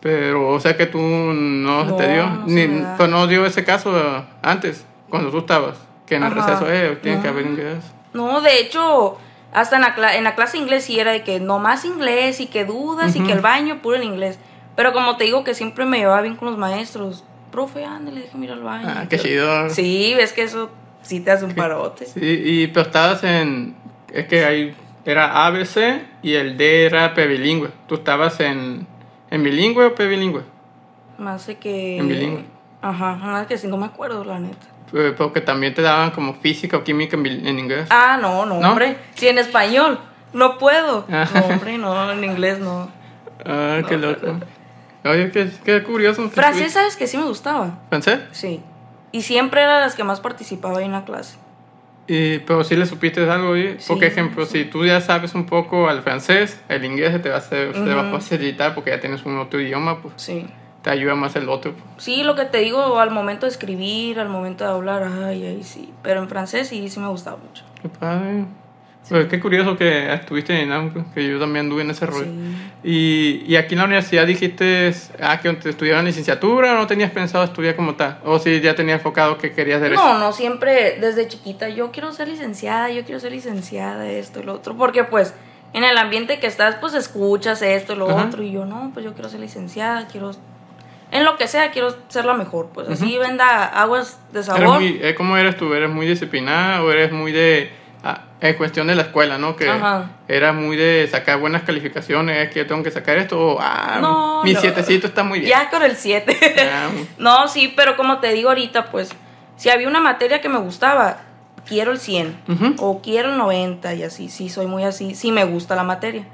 [0.00, 3.46] Pero, o sea que tú no, se te No, dio, no ni, pues no dio
[3.46, 6.46] ese caso antes, cuando tú estabas, que en el Ajá.
[6.46, 7.32] receso, eh, tiene que No.
[7.32, 7.78] haber inglés.
[8.12, 9.18] No, de hecho,
[9.56, 12.40] hasta en la, en la clase de inglés sí era de que no más inglés
[12.40, 14.38] y que dudas y que el baño puro en inglés.
[14.76, 17.24] Pero como te digo que siempre me llevaba bien con los maestros.
[17.50, 18.86] Profe, ándale, déjame ir al baño.
[18.86, 19.70] Ah, qué chido.
[19.70, 20.68] Sí, ves que eso
[21.00, 22.04] sí te hace un parote.
[22.04, 23.74] Sí, y pero estabas en,
[24.12, 27.70] es que ahí era ABC y el D era P bilingüe.
[27.88, 28.86] ¿Tú estabas en,
[29.30, 30.42] en bilingüe o P bilingüe?
[31.16, 31.96] Más que...
[31.96, 32.44] En bilingüe.
[32.82, 34.66] Ajá, más que sí, no me acuerdo, la neta.
[34.92, 37.86] Eh, Porque también te daban como física o química en, inglés.
[37.90, 38.70] Ah, no, no, ¿No?
[38.70, 38.96] hombre.
[39.14, 39.98] Sí, en español.
[40.32, 41.06] No puedo.
[41.12, 41.28] Ah.
[41.34, 42.90] No, hombre, no, en inglés no.
[43.44, 44.38] Ah, qué loco.
[45.04, 46.28] Oye, qué, qué curioso.
[46.30, 47.78] Francés, ¿sabes que sí me gustaba?
[47.88, 48.20] ¿Francés?
[48.32, 48.60] Sí.
[49.12, 51.38] Y siempre era de las que más participaba en la clase.
[52.08, 54.62] Y, pero si le supiste algo ahí, Sí, porque ejemplo, sí.
[54.62, 57.74] si tú ya sabes un poco al francés, el inglés se te va a, hacer,
[57.74, 60.46] se te va a facilitar porque ya tienes un otro idioma, pues Sí.
[60.86, 61.74] Te ayuda más el otro.
[61.96, 65.64] Sí, lo que te digo, al momento de escribir, al momento de hablar, ay, ay,
[65.64, 65.92] sí.
[66.00, 67.64] Pero en francés sí, sí me gustaba mucho.
[67.82, 68.44] Qué padre.
[69.08, 72.26] Pues qué curioso que estuviste en pues, que yo también anduve en ese rollo.
[72.26, 72.56] Sí.
[72.84, 77.10] Y, y aquí en la universidad dijiste ah, que te estudiaran licenciatura o no tenías
[77.10, 80.04] pensado estudiar como tal, o si ya tenías enfocado que querías hacer eso.
[80.04, 84.44] No, no, siempre desde chiquita, yo quiero ser licenciada, yo quiero ser licenciada, esto y
[84.44, 84.76] lo otro.
[84.76, 85.34] Porque pues
[85.72, 88.26] en el ambiente que estás, pues escuchas esto y lo Ajá.
[88.26, 88.44] otro.
[88.44, 90.30] Y yo, no, pues yo quiero ser licenciada, quiero...
[91.16, 92.68] En lo que sea, quiero ser la mejor.
[92.74, 94.80] Pues así venda aguas de Eres sabor.
[94.80, 95.72] muy, eh, ¿Cómo eres tú?
[95.72, 97.72] ¿Eres muy disciplinada o eres muy de...
[98.04, 99.56] ah, en cuestión de la escuela, ¿no?
[99.56, 100.10] Que Ajá.
[100.28, 104.42] era muy de sacar buenas calificaciones, que yo tengo que sacar esto, o, ah, No,
[104.44, 104.60] mi no.
[104.60, 105.50] sietecito está muy bien.
[105.50, 106.36] Ya con el 7.
[106.70, 109.10] Ah, no, sí, pero como te digo ahorita, pues,
[109.56, 111.16] si había una materia que me gustaba,
[111.66, 112.74] quiero el 100 Ujú.
[112.78, 116.24] o quiero el 90 y así, sí, soy muy así, sí me gusta la materia.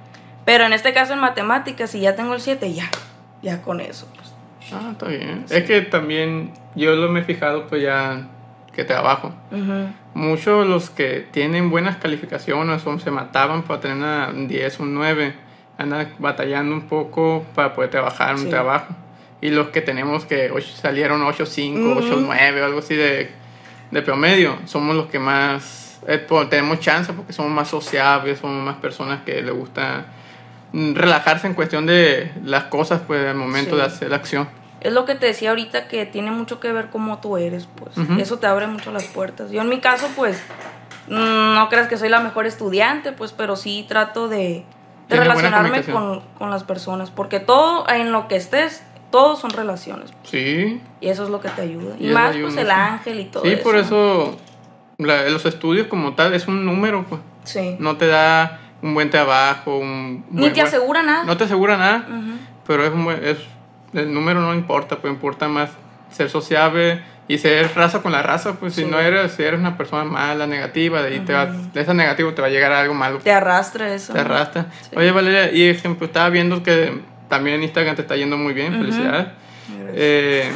[0.45, 2.91] Pero en este caso en matemáticas, si ya tengo el 7, ya,
[3.43, 4.09] ya con eso.
[4.73, 5.45] Ah, está bien.
[5.51, 8.27] Es que también yo lo me he fijado, pues ya
[8.73, 9.33] que trabajo.
[9.51, 9.89] Ujú.
[10.15, 14.95] Muchos los que tienen buenas calificaciones o se mataban para tener una, un 10, un
[14.95, 15.35] 9,
[15.79, 18.49] andan batallando un poco para poder trabajar un Sí.
[18.51, 18.95] trabajo.
[19.41, 22.01] Y los que tenemos que ocho- salieron 8.5, Ujú.
[22.01, 23.31] 8.9 o algo así de,
[23.91, 28.77] de promedio, somos los que más eh, tenemos chance porque somos más sociables, somos más
[28.77, 30.07] personas que les gusta
[30.73, 33.77] relajarse en cuestión de las cosas pues al momento Sí.
[33.77, 34.49] de hacer la acción.
[34.81, 37.97] Es lo que te decía ahorita que tiene mucho que ver cómo tú eres, pues.
[38.19, 39.51] Eso te abre mucho las puertas.
[39.53, 40.43] Yo en mi caso, pues,
[41.09, 44.65] mm, no creas que soy la mejor estudiante, pues, pero sí trato de,
[45.09, 47.11] relacionarme con, con las personas.
[47.11, 48.83] Porque todo, en lo que estés,
[49.13, 50.11] todos son relaciones.
[50.25, 51.95] Sí, Y eso es lo que te ayuda.
[52.01, 53.63] Y, más, ayuda pues, el ángel y todo sí, eso.
[53.63, 54.37] por eso
[54.99, 57.21] la- los estudios como tal es un número, pues.
[57.45, 57.77] Sí.
[57.79, 61.25] no te da un buen trabajo, un Ni buen- te asegura nada.
[61.25, 62.07] No te asegura nada,
[62.67, 63.39] pero es, un buen- es
[63.95, 65.71] el número no importa, pues importa más
[66.11, 69.77] ser sociable y ser raza con la raza, pues si no eres, si eres una
[69.79, 72.93] persona mala, negativa, de ahí te va, de esa negativo te va a llegar algo
[72.95, 74.13] malo, Te arrastra eso.
[74.13, 74.67] te arrastra.
[74.97, 78.73] Oye Valeria, y ejemplo, estaba viendo que también en Instagram te está yendo muy bien,
[78.75, 79.27] felicidades.
[79.69, 79.95] Gracias.
[79.95, 80.51] Eh,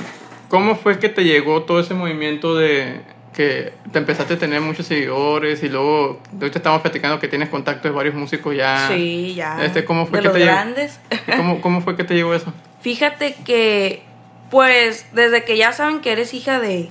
[0.48, 3.00] ¿Cómo fue que te llegó todo ese movimiento de
[3.36, 7.86] que te empezaste a tener muchos seguidores y luego ahorita estamos platicando que tienes contacto
[7.86, 8.88] de varios músicos ya?
[8.88, 9.62] sí, ya.
[9.62, 11.00] Este, ¿cómo fue de que los te grandes.
[11.36, 12.54] ¿Cómo, ¿Cómo fue que te llegó eso?
[12.80, 14.02] Fíjate que,
[14.50, 16.88] pues, desde que ya saben que eres hija de,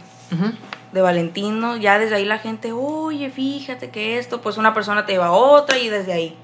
[0.91, 5.13] de Valentino, ya desde ahí la gente, oye, fíjate que esto, pues una persona te
[5.13, 6.37] lleva a otra y desde ahí.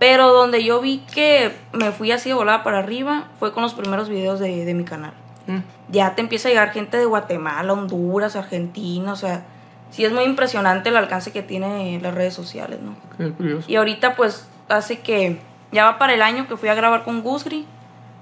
[0.00, 3.74] Pero donde yo vi que me fui así de volada para arriba fue con los
[3.74, 5.12] primeros videos de, de mi canal.
[5.48, 5.58] Mm.
[5.90, 9.44] Ya te empieza a llegar gente de Guatemala, Honduras, Argentina, o sea,
[9.90, 12.94] sí es muy impresionante el alcance que tiene las redes sociales, ¿no?
[13.16, 13.64] Qué curioso.
[13.70, 15.38] Y ahorita pues hace que
[15.72, 17.66] ya va para el año que fui a grabar con Gusgri,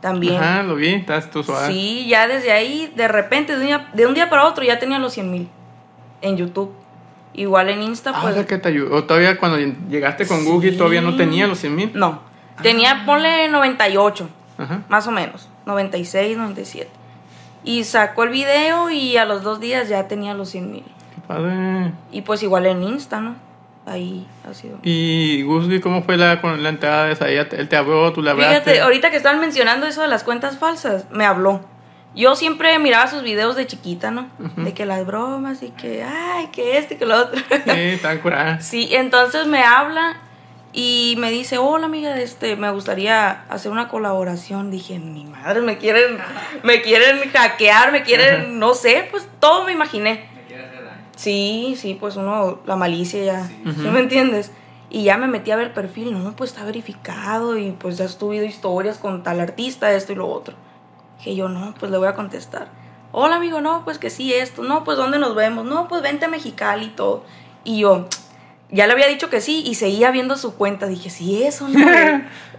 [0.01, 0.43] también.
[0.43, 1.67] Ajá, lo vi, estás tú suave.
[1.69, 4.79] Sí, ya desde ahí, de repente, de un día, de un día para otro, ya
[4.79, 5.49] tenía los 100 mil
[6.23, 6.73] en YouTube.
[7.35, 8.33] Igual en Insta, Ah, pues.
[8.33, 9.05] o sea que te ayudó.
[9.05, 9.59] Todavía cuando
[9.91, 10.77] llegaste con Google Sí.
[10.79, 11.91] todavía no tenía los 100 mil.
[11.95, 12.21] No.
[12.63, 14.83] Tenía, ponle 98, Ajá.
[14.89, 15.49] más o menos.
[15.67, 16.89] 96, 97.
[17.67, 20.85] Y sacó el video y a los dos días ya tenía los 100 mil.
[20.85, 21.93] Qué padre.
[22.13, 23.35] Y pues igual en Insta, ¿no?
[23.85, 24.79] Ahí ha sido.
[24.83, 27.29] Y Gusby, ¿cómo fue la, con la entrada de esa?
[27.29, 28.61] Él te habló, tú le hablaste.
[28.61, 31.61] Fíjate, ahorita que estaban mencionando eso de las cuentas falsas, me habló.
[32.15, 34.29] Yo siempre miraba sus videos de chiquita, ¿no?
[34.57, 37.41] De que las bromas y que, ay, que este y que lo otro.
[37.67, 38.61] Sí, tan curada.
[38.61, 40.17] Sí, entonces me habla
[40.79, 44.71] y me dice, hola amiga, este, me gustaría hacer una colaboración.
[44.71, 46.19] Dije, mi madre, me quieren,
[46.63, 50.29] me quieren hackear, me quieren, no sé, pues todo me imaginé.
[50.37, 51.03] Me quiere hacer daño.
[51.17, 53.63] Sí, sí, pues uno, la malicia ya, Sí.
[53.75, 54.53] ¿sí me entiendes?
[54.91, 58.05] Y ya me metí a ver el perfil, no, pues está verificado y pues ya
[58.05, 60.55] has subido historias con tal artista, esto y lo otro.
[61.17, 62.69] Dije yo, no, pues le voy a contestar.
[63.13, 65.65] Hola amigo, no, pues que sí, esto, no, pues ¿dónde nos vemos?
[65.65, 67.25] No, pues vente a Mexicali y todo.
[67.65, 68.07] Y yo,
[68.71, 70.87] ya le había dicho que sí y seguía viendo su cuenta.
[70.87, 71.87] Dije, sí, eso, ¿no?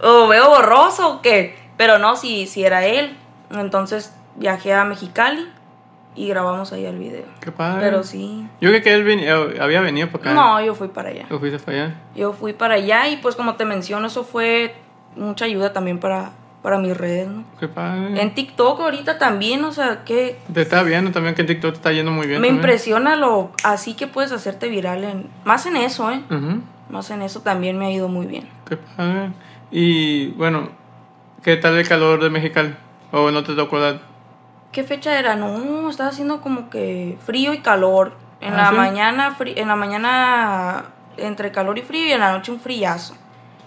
[0.02, 1.56] o veo borroso o qué.
[1.76, 3.16] Pero no, si, si era él.
[3.50, 5.48] Entonces viajé a Mexicali
[6.14, 7.24] y grabamos ahí el video.
[7.40, 7.80] Qué padre.
[7.80, 8.46] Pero sí.
[8.60, 10.34] Yo creo que él eh, había venido para acá.
[10.34, 11.26] No, yo fui para allá.
[11.30, 11.94] ¿Lo fuiste para allá?
[12.14, 14.74] Yo fui para allá y pues como te menciono, eso fue
[15.16, 17.44] mucha ayuda también para, para mis redes, ¿no?
[17.60, 18.20] Qué padre.
[18.20, 21.76] En TikTok ahorita también, o sea, que Te estaba viendo también que en TikTok te
[21.76, 22.40] está yendo muy bien.
[22.40, 22.56] me también.
[22.56, 26.20] impresiona lo así que puedes hacerte viral en más en eso, ¿eh?
[26.90, 28.48] Más en eso también me ha ido muy bien.
[28.68, 29.30] Qué padre.
[29.70, 30.70] Y bueno,
[31.42, 32.74] ¿qué tal el calor de Mexicali?
[33.12, 34.00] ¿O no te tocó dar?
[34.72, 35.36] ¿Qué fecha era?
[35.36, 38.12] No, estaba haciendo como que frío y calor.
[38.40, 38.76] En ¿Ah, la sí?
[38.76, 40.84] mañana, en la mañana
[41.16, 43.14] entre calor y frío y en la noche un frillazo.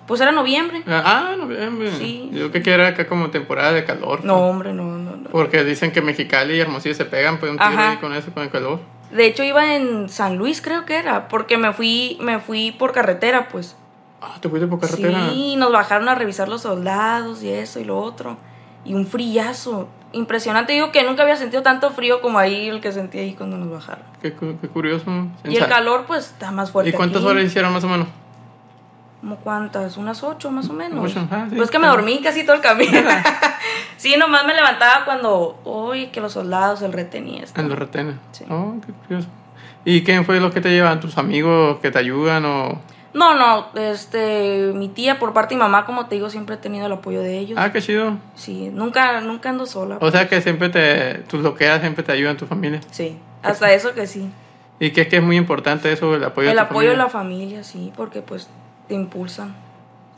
[0.08, 0.84] Pues era noviembre.
[0.88, 1.92] Ah, noviembre.
[1.98, 2.30] Sí.
[2.34, 4.26] Yo que era acá como temporada de calor.
[4.26, 5.30] No, hombre, no, no, no.
[5.30, 7.92] Porque dicen que Mexicali y Hermosillo se pegan, pues un tiro Ajá.
[7.92, 8.80] ahí con eso, con el calor.
[9.12, 12.92] De hecho iba en San Luis, creo que era, porque me fui, me fui por
[12.94, 13.76] carretera, pues.
[14.22, 15.30] Ah, te fuiste por carretera.
[15.32, 18.38] Sí, nos bajaron a revisar los soldados y eso y lo otro.
[18.86, 19.88] Y un frillazo.
[20.14, 20.74] Impresionante.
[20.74, 23.70] Digo que nunca había sentido tanto frío como ahí el que sentí ahí cuando nos
[23.72, 24.04] bajaron.
[24.22, 25.06] Qué, cu- qué curioso.
[25.46, 26.90] Y el calor, pues, está más fuerte.
[26.90, 27.32] ¿Y cuántas aquí.
[27.32, 28.08] horas hicieron más o menos?
[29.22, 29.98] ¿Cómo cuántas?
[29.98, 31.00] ¿Unas ocho más o menos?
[31.00, 33.00] Ocho, ah, sí, pues que me dormí casi todo el camino.
[33.98, 37.44] sí, nomás me levantaba cuando, oye, que los soldados, el retenía.
[37.44, 37.62] esto.
[37.62, 38.16] En los retenes.
[38.32, 38.46] Sí.
[38.50, 39.28] Oh, qué curioso.
[39.86, 41.00] ¿Y quién fue los que te llevan?
[41.00, 42.82] ¿Tus amigos que te ayudan o...?
[43.14, 46.58] No, no, este, mi tía por parte de mi mamá, como te digo, siempre he
[46.58, 47.60] tenido el apoyo de ellos.
[47.62, 48.18] Ah, qué chido.
[48.36, 49.98] Sí, nunca, nunca ando sola.
[50.02, 51.16] O sea que siempre te...
[51.28, 52.80] Tus bloqueas siempre te ayudan tu familia.
[52.90, 54.32] Sí, hasta eso que sí.
[54.80, 56.96] Y que es que es muy importante eso, el apoyo el de tu apoyo de
[56.96, 57.04] familia.
[57.04, 58.50] la familia, sí, porque pues
[58.92, 59.56] te impulsan.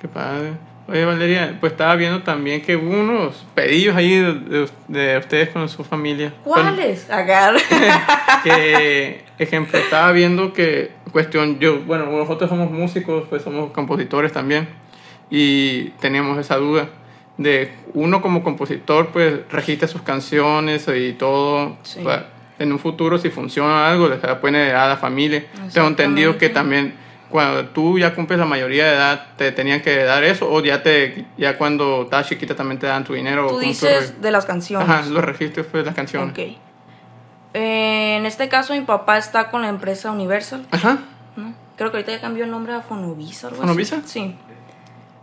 [0.02, 0.54] Qué padre.
[0.88, 5.50] Oye, Valeria, pues estaba viendo también que hubo unos pedidos ahí de, de- de ustedes
[5.50, 6.34] con su familia.
[6.44, 7.08] ¿Cuáles?
[7.12, 7.54] Acá.
[8.44, 14.68] que, ejemplo, estaba viendo que, cuestión, yo, bueno, nosotros somos músicos, pues somos compositores también,
[15.30, 16.88] y teníamos esa duda
[17.38, 22.00] de uno como compositor, pues registra sus canciones y todo, Sí.
[22.04, 22.26] pa-
[22.58, 24.40] en un futuro si funciona algo, les la
[24.74, 25.46] dar a la familia.
[25.74, 26.94] Tengo entendido que también
[27.34, 30.84] cuando tú ya cumples la mayoría de edad, te tenían que dar eso, o ya
[30.84, 33.48] te ya cuando estabas chiquita también te dan tu dinero.
[33.48, 34.88] Tú dices de las canciones.
[34.88, 36.30] Ajá, los registros pues las canciones.
[36.30, 36.38] Ok.
[37.56, 40.68] Eh, en este caso, mi papá está con la empresa Universal.
[40.70, 41.00] Ajá.
[41.36, 41.56] ¿no?
[41.76, 43.48] Creo que ahorita ya cambió el nombre a Fonovisa.
[43.48, 43.68] algo así.
[43.68, 44.02] ¿Fonovisa?
[44.06, 44.36] Sí.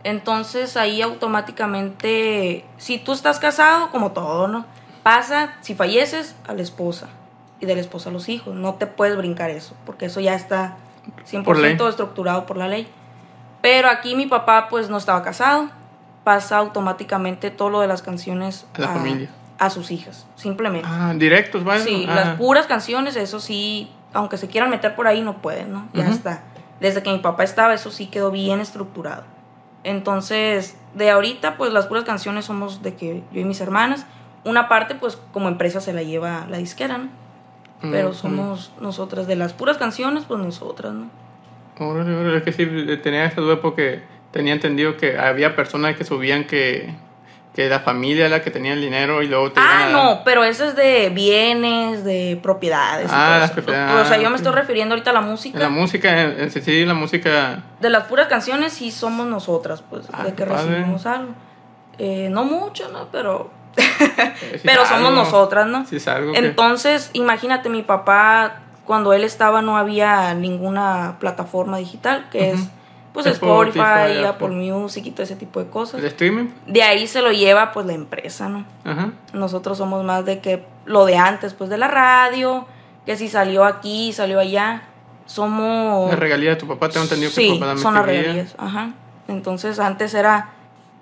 [0.03, 4.65] Entonces ahí automáticamente, si tú estás casado, como todo, ¿no?
[5.01, 7.07] Pasa, si falleces, a la esposa.
[7.61, 8.53] Y de la esposa a los hijos.
[8.53, 10.75] No te puedes brincar eso, porque eso ya está
[11.29, 11.77] 100% Por ley.
[11.89, 12.87] estructurado por la ley.
[13.61, 15.69] Pero aquí mi papá pues no estaba casado.
[16.23, 19.29] Pasa automáticamente todo lo de las canciones A la familia.
[19.59, 20.87] a sus hijas, simplemente.
[20.91, 21.83] Ah, directos, ¿vale?
[21.83, 22.15] Sí, Ah.
[22.15, 25.87] las puras canciones, eso sí, aunque se quieran meter por ahí, no pueden, ¿no?
[25.93, 26.43] Ya está.
[26.79, 29.23] Desde que mi papá estaba, eso sí quedó bien estructurado.
[29.83, 34.05] Entonces, de ahorita, pues las puras canciones somos de que yo y mis hermanas.
[34.43, 37.09] Una parte, pues como empresa se la lleva la disquera, ¿no?
[37.81, 41.09] Pero somos nosotras, de las puras canciones, pues nosotras, ¿no?
[41.79, 45.95] Órale, órale, es que sí, eh, tenía esa duda porque tenía entendido que había personas
[45.97, 46.93] que subían que,
[47.55, 50.43] que la familia era la que tenía el dinero y luego te Ah, no, pero
[50.43, 53.07] eso es de bienes, de propiedades.
[53.07, 55.57] y Ah, todo las propiedades, O sea, yo me estoy refiriendo ahorita a la música.
[55.57, 57.63] La música, en, en sí, la música...
[57.79, 60.67] De las puras canciones sí somos nosotras, pues, Ah, de que padre.
[60.69, 61.33] recibimos algo.
[61.97, 63.07] Eh, no mucho, ¿no?
[63.11, 63.49] Pero,
[64.63, 65.85] pero somos algo, nosotras, ¿no?
[65.85, 71.77] Sí es algo que- Entonces, imagínate, mi papá, cuando él estaba no había ninguna plataforma
[71.77, 72.59] digital, que es
[73.13, 74.47] pues Spotify, Spotify, Apple.
[74.49, 75.99] Music y todo ese tipo de cosas.
[75.99, 76.45] ¿El streaming?
[76.65, 78.65] De ahí se lo lleva pues la empresa, ¿no?
[78.85, 79.11] Ajá.
[79.33, 82.65] Nosotros somos más de que lo de antes, pues de la radio,
[83.05, 84.83] que si salió aquí, salió allá.
[85.25, 86.09] Somos...
[86.09, 88.55] La regalía de tu papá, tengo entendido que sí, tu papá también son las regalías,
[88.57, 88.91] ajá.
[89.27, 90.49] Entonces antes era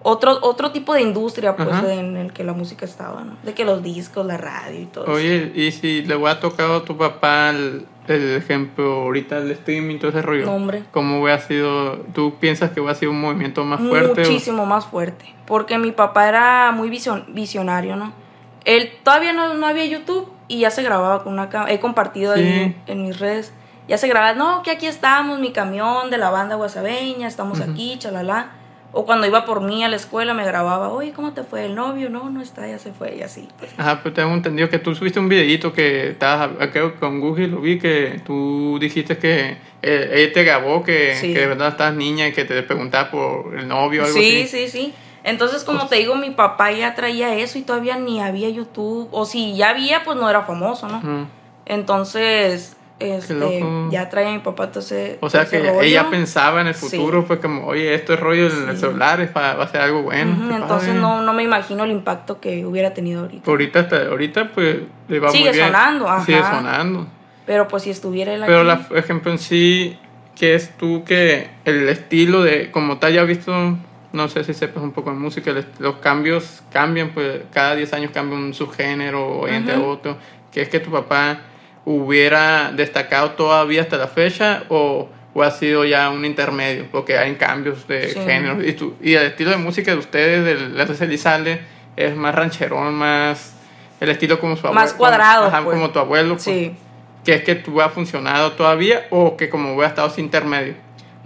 [0.02, 1.94] otro otro tipo de industria, pues, Ajá.
[1.94, 3.34] en el que la música estaba, ¿no?
[3.44, 5.14] De que los discos, la radio y todo eso.
[5.14, 9.98] Oye, y si le hubiera tocado a tu papá el, el ejemplo ahorita el streaming,
[10.00, 10.84] todo ese rollo, No, hombre.
[10.92, 11.98] ¿cómo hubiera sido?
[12.14, 14.22] ¿Tú piensas que hubiera sido un movimiento más fuerte?
[14.22, 15.36] o- Muchísimo más fuerte.
[15.46, 18.14] Porque mi papá era muy vision- visionario, ¿no?
[18.66, 21.74] Él todavía no, no había YouTube y ya se grababa con una cámara.
[21.74, 22.42] He compartido Sí.
[22.42, 23.54] ahí en mis redes.
[23.88, 27.98] Ya se grababa, no, que aquí estamos, mi camión de la banda guasabeña, estamos aquí,
[27.98, 28.52] chalala.
[28.91, 31.75] O cuando iba por mí a la escuela me grababa, oye, ¿cómo te fue el
[31.75, 32.10] novio?
[32.10, 33.47] No, no está, ya se fue y así.
[33.60, 33.71] pues.
[33.78, 37.62] Ajá, pero tengo entendido que tú subiste un videito que estabas, creo con Google lo
[37.62, 41.34] vi, que tú dijiste que eh, él te grabó, que, Sí.
[41.34, 44.41] que de verdad estabas niña y que te preguntaba por el novio o algo Sí,
[44.43, 44.47] así.
[44.47, 44.93] sí, sí.
[45.23, 49.10] Entonces, como te digo, mi papá ya traía eso y todavía ni había YouTube.
[49.12, 51.28] O si ya había, pues no era famoso, ¿no?
[51.65, 55.18] Entonces, este, ya traía mi papá entonces.
[55.22, 55.82] O sea que rollo.
[55.82, 56.86] ella pensaba en el Sí.
[56.98, 58.82] futuro, pues como, oye, esto es rollo en el Sí.
[58.82, 60.32] celular, es va a ser algo bueno.
[60.34, 61.02] Ujú, qué entonces padre.
[61.02, 63.50] no, no me imagino el impacto que hubiera tenido ahorita.
[63.50, 65.66] Ahorita, hasta- ahorita pues le va Sigue muy bien.
[65.68, 66.26] sonando, ajá.
[66.26, 67.08] Sigue sonando.
[67.46, 69.98] Pero pues si estuviera él Pero, aquí, la, ejemplo, en sí,
[70.36, 73.52] que es tú que el estilo de, como tal, ya has visto,
[74.12, 77.92] no sé si sepas un poco de música, el los cambios cambian, pues cada 10
[77.94, 79.86] años cambia un subgénero o entre Ujú.
[79.88, 80.18] otro.
[80.52, 81.42] que es que tu papá
[81.86, 86.88] hubiera destacado todavía hasta la fecha o, o ha sido ya un intermedio?
[86.92, 88.20] Porque hay cambios de Sí.
[88.20, 88.63] género.
[88.63, 91.62] Y, tu- y el estilo de música de ustedes, de la RC Elizalde,
[91.96, 93.54] es más rancherón, más
[94.00, 94.82] el estilo como su abuelo.
[94.82, 95.76] Más cuadrado, Ajá, pues.
[95.76, 96.34] como tu abuelo.
[96.36, 96.76] pues sí.
[97.26, 100.74] que es que tú has funcionado todavía o que como hubiera estado sin intermedio.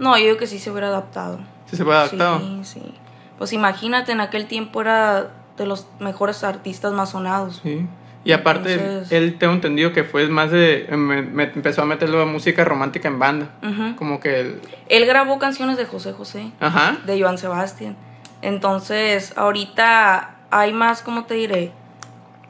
[0.00, 1.38] No, yo digo que sí se hubiera adaptado.
[1.70, 2.40] Si se puede adaptar.
[2.40, 2.94] Sí, sí.
[3.38, 7.60] Pues imagínate, en aquel tiempo era de los mejores artistas más sonados.
[7.62, 7.86] Sí.
[8.26, 10.86] Y aparte, Entonces- él tengo entendido que fue más de.
[10.90, 13.48] me- me- empezó a meterlo a música romántica en banda.
[13.96, 14.40] Como que.
[14.40, 16.96] El, Él grabó canciones de José José, ajá.
[17.04, 17.96] de Joan Sebastián.
[18.40, 21.72] Entonces, ahorita hay más, ¿cómo te diré?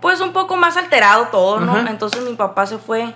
[0.00, 1.78] Pues un poco más alterado todo, ¿no?
[1.88, 3.14] Entonces mi papá se fue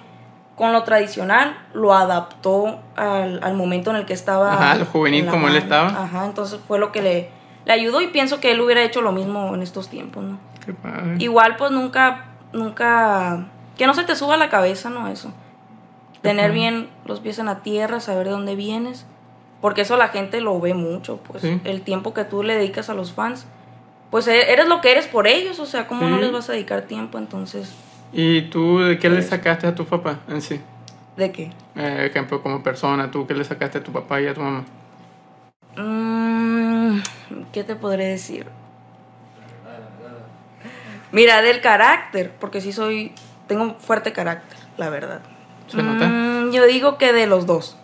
[0.56, 4.54] con lo tradicional, lo adaptó al, al momento en el que estaba.
[4.54, 5.88] Ajá, lo juvenil en la como él estaba.
[5.88, 7.30] Ajá, entonces fue lo que le,
[7.66, 10.38] le ayudó y pienso que él hubiera hecho lo mismo en estos tiempos, ¿no?
[10.64, 11.16] Qué padre.
[11.18, 15.08] Igual pues nunca, nunca, que no se te suba la cabeza, ¿no?
[15.08, 15.32] Eso.
[16.22, 19.06] Tener bien los pies en la tierra, saber de dónde vienes,
[19.60, 21.60] porque eso la gente lo ve mucho, pues Sí.
[21.64, 23.46] el tiempo que tú le dedicas a los fans,
[24.10, 26.52] pues e- eres lo que eres por ellos, o sea, ¿cómo no les vas a
[26.52, 27.72] dedicar tiempo entonces?
[28.12, 30.60] ¿Y tú de qué le Pues- sacaste a tu papá en sí?
[31.16, 31.52] ¿De qué?
[31.76, 34.64] Eh, ejemplo, como persona, ¿tú qué le sacaste a tu papá y a tu mamá?
[35.76, 37.00] Mm,
[37.52, 38.46] ¿Qué te podré decir?
[41.12, 43.12] Mira, del carácter, porque sí soy,
[43.46, 45.20] tengo un fuerte carácter, la verdad.
[45.68, 46.06] ¿Se nota?
[46.06, 47.76] Mm, yo digo que de los dos.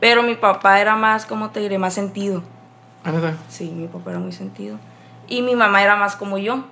[0.00, 1.78] Pero mi papá era más, ¿cómo te diré?
[1.78, 2.42] Más sentido.
[3.04, 3.34] Ah, ¿verdad?
[3.48, 4.78] Sí, mi papá era muy sentido.
[5.28, 6.64] Y mi mamá era más como yo.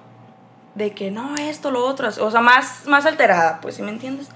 [0.75, 2.09] De que no, esto, lo otro.
[2.09, 4.29] O sea, más, más alterada, pues, ¿sí me entiendes?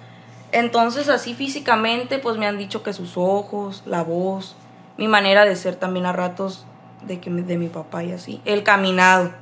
[0.51, 4.57] Entonces, así físicamente, pues me han dicho que sus ojos, la voz,
[4.98, 6.66] mi manera de ser también a ratos
[7.03, 8.42] de, que, de mi papá y así.
[8.44, 9.33] El caminado.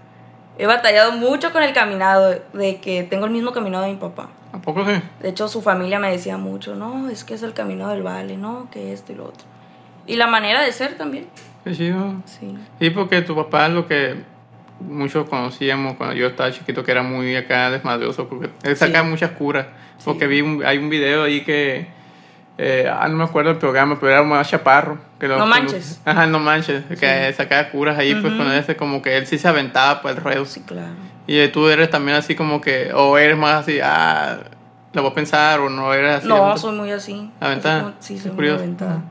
[0.61, 4.29] He batallado mucho con el caminado, de que tengo el mismo caminado de mi papá.
[4.53, 4.93] ¿A poco sí?
[5.23, 8.37] De hecho, su familia me decía mucho, no, es que es el camino del vale,
[8.37, 9.45] no, que esto y lo otro.
[10.07, 11.29] Y la manera de ser también.
[11.65, 12.15] Qué chido.
[12.27, 12.55] Sí.
[12.79, 14.17] Sí, porque tu papá lo que
[14.81, 19.11] muchos conocíamos cuando yo estaba chiquito, que era muy acá desmadroso, porque él sacaba Sí.
[19.11, 19.67] muchas curas.
[20.05, 21.87] Porque vi un- hay un video ahí que,
[22.63, 24.99] eh, ah, no me acuerdo el programa, pero era más chaparro.
[25.19, 26.01] Que lo- No manches.
[26.05, 28.43] ajá, no manches, que sacaba curas ahí, pues Ujú.
[28.43, 30.45] con ese como que él sí se aventaba pues el ruedo.
[30.45, 30.93] Sí, claro.
[31.27, 34.41] Y eh, tú eres también así como que, o eres más así, ah,
[34.93, 36.29] lo voy a pensar, o no eres así.
[36.29, 36.57] No, aventada.
[36.59, 37.31] soy muy así.
[37.41, 37.81] Aventada.
[37.83, 38.59] Como- Sí, soy muy curioso.
[38.65, 38.91] aventada.
[38.93, 39.03] Ajá.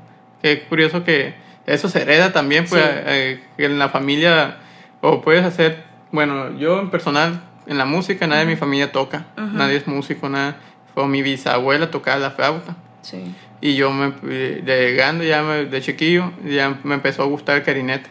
[0.41, 1.33] Qué curioso que
[1.65, 2.89] eso se hereda también, pues, Sí.
[2.91, 4.57] eh, que en la familia,
[5.01, 9.25] o puedes hacer, bueno, yo en personal, en la música, nadie de mi familia toca,
[9.38, 9.47] Ujú.
[9.57, 10.55] nadie es músico, nada.
[10.93, 12.75] Fue mi bisabuela tocaba la flauta.
[13.02, 13.33] Sí.
[13.62, 17.63] Y yo, me, de grande, ya me- de chiquillo, ya me empezó a gustar el
[17.63, 18.10] clarinete.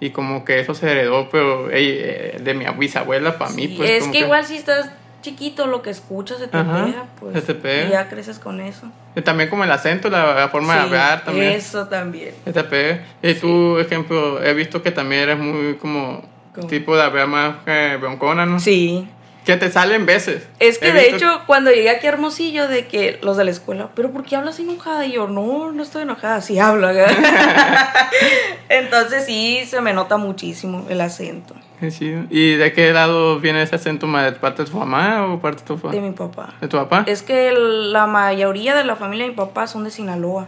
[0.00, 3.90] Y como que eso se heredó, pero eh, de mi bisabuela para mí, Sí, pues.
[3.90, 4.90] es como que, igual si estás
[5.22, 7.34] chiquito, lo que escuchas se te Ajá, pega, pues.
[7.34, 7.86] se te pega.
[7.86, 8.88] Y ya creces con eso.
[9.14, 11.52] Y también como el acento, la, la forma de Sí, hablar también.
[11.52, 12.34] Eso también.
[12.44, 13.04] Se te pega.
[13.22, 16.66] Y tú, ejemplo, he visto que también eres muy como ¿Cómo?
[16.66, 18.58] tipo de hablar más eh, broncona, ¿no?
[18.58, 19.06] Sí.
[19.44, 20.46] Que te salen veces.
[20.60, 23.44] Es que He de visto- hecho, cuando llegué aquí a Hermosillo, de que los de
[23.44, 25.04] la escuela, ¿pero por qué hablas enojada?
[25.04, 26.86] Y yo, no, no estoy enojada, sí hablo.
[26.88, 27.06] acá".
[28.68, 31.54] Entonces sí, se me nota muchísimo el acento
[31.90, 32.22] chido.
[32.30, 34.24] ¿Y de qué lado viene ese acento más?
[34.32, 36.54] ¿De parte de tu mamá o parte de tu, fa- de mi papá.
[36.60, 37.02] de tu papá?
[37.08, 40.42] Es que la mayoría de la familia de mi papá son de Sinaloa.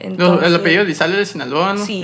[0.00, 1.84] Los- el Entonces, apellido Lizalde de Sinaloa, ¿no?
[1.84, 2.02] Sí,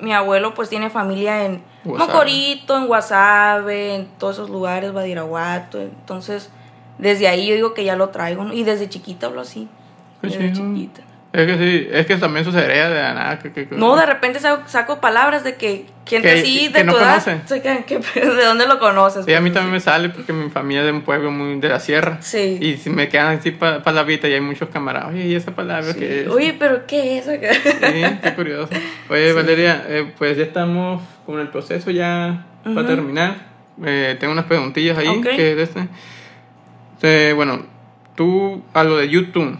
[0.00, 2.12] mi abuelo pues tiene familia en Guasave.
[2.12, 5.80] Mocorito, en Guasave, en todos esos lugares, Badiraguato.
[5.80, 6.50] Entonces,
[6.98, 8.44] desde ahí yo digo que ya lo traigo.
[8.44, 8.52] ¿no?
[8.52, 9.68] Y desde chiquita hablo así.
[10.20, 10.66] Qué Desde chido.
[10.74, 11.02] chiquita.
[11.34, 13.38] Es que sí, es que también sucedería de la nada.
[13.40, 16.92] Que, que- que- No, de repente saco, saco palabras de que gente así de no
[16.94, 16.98] tu.
[17.00, 19.24] ¿de dónde lo conoces?
[19.24, 21.58] Sí, a mí Pues, también me sale porque mi familia es de un pueblo muy
[21.58, 22.18] de la sierra.
[22.20, 22.58] Sí.
[22.60, 25.08] Y si me quedan así pa- palabritas y hay muchos camaradas.
[25.10, 25.98] Oye, ¿y esa palabra Sí.
[25.98, 26.28] qué es?
[26.28, 27.52] Oye, pero ¿qué es acá?
[27.52, 28.72] Sí, qué curioso.
[29.10, 33.34] Oye, Valeria, eh, pues ya estamos con el proceso ya para terminar.
[33.84, 35.08] Eh, tengo unas preguntillas ahí.
[35.08, 35.24] Ok.
[35.34, 35.88] Que este.
[37.02, 37.66] Eh, bueno,
[38.14, 39.58] tú a lo de YouTube,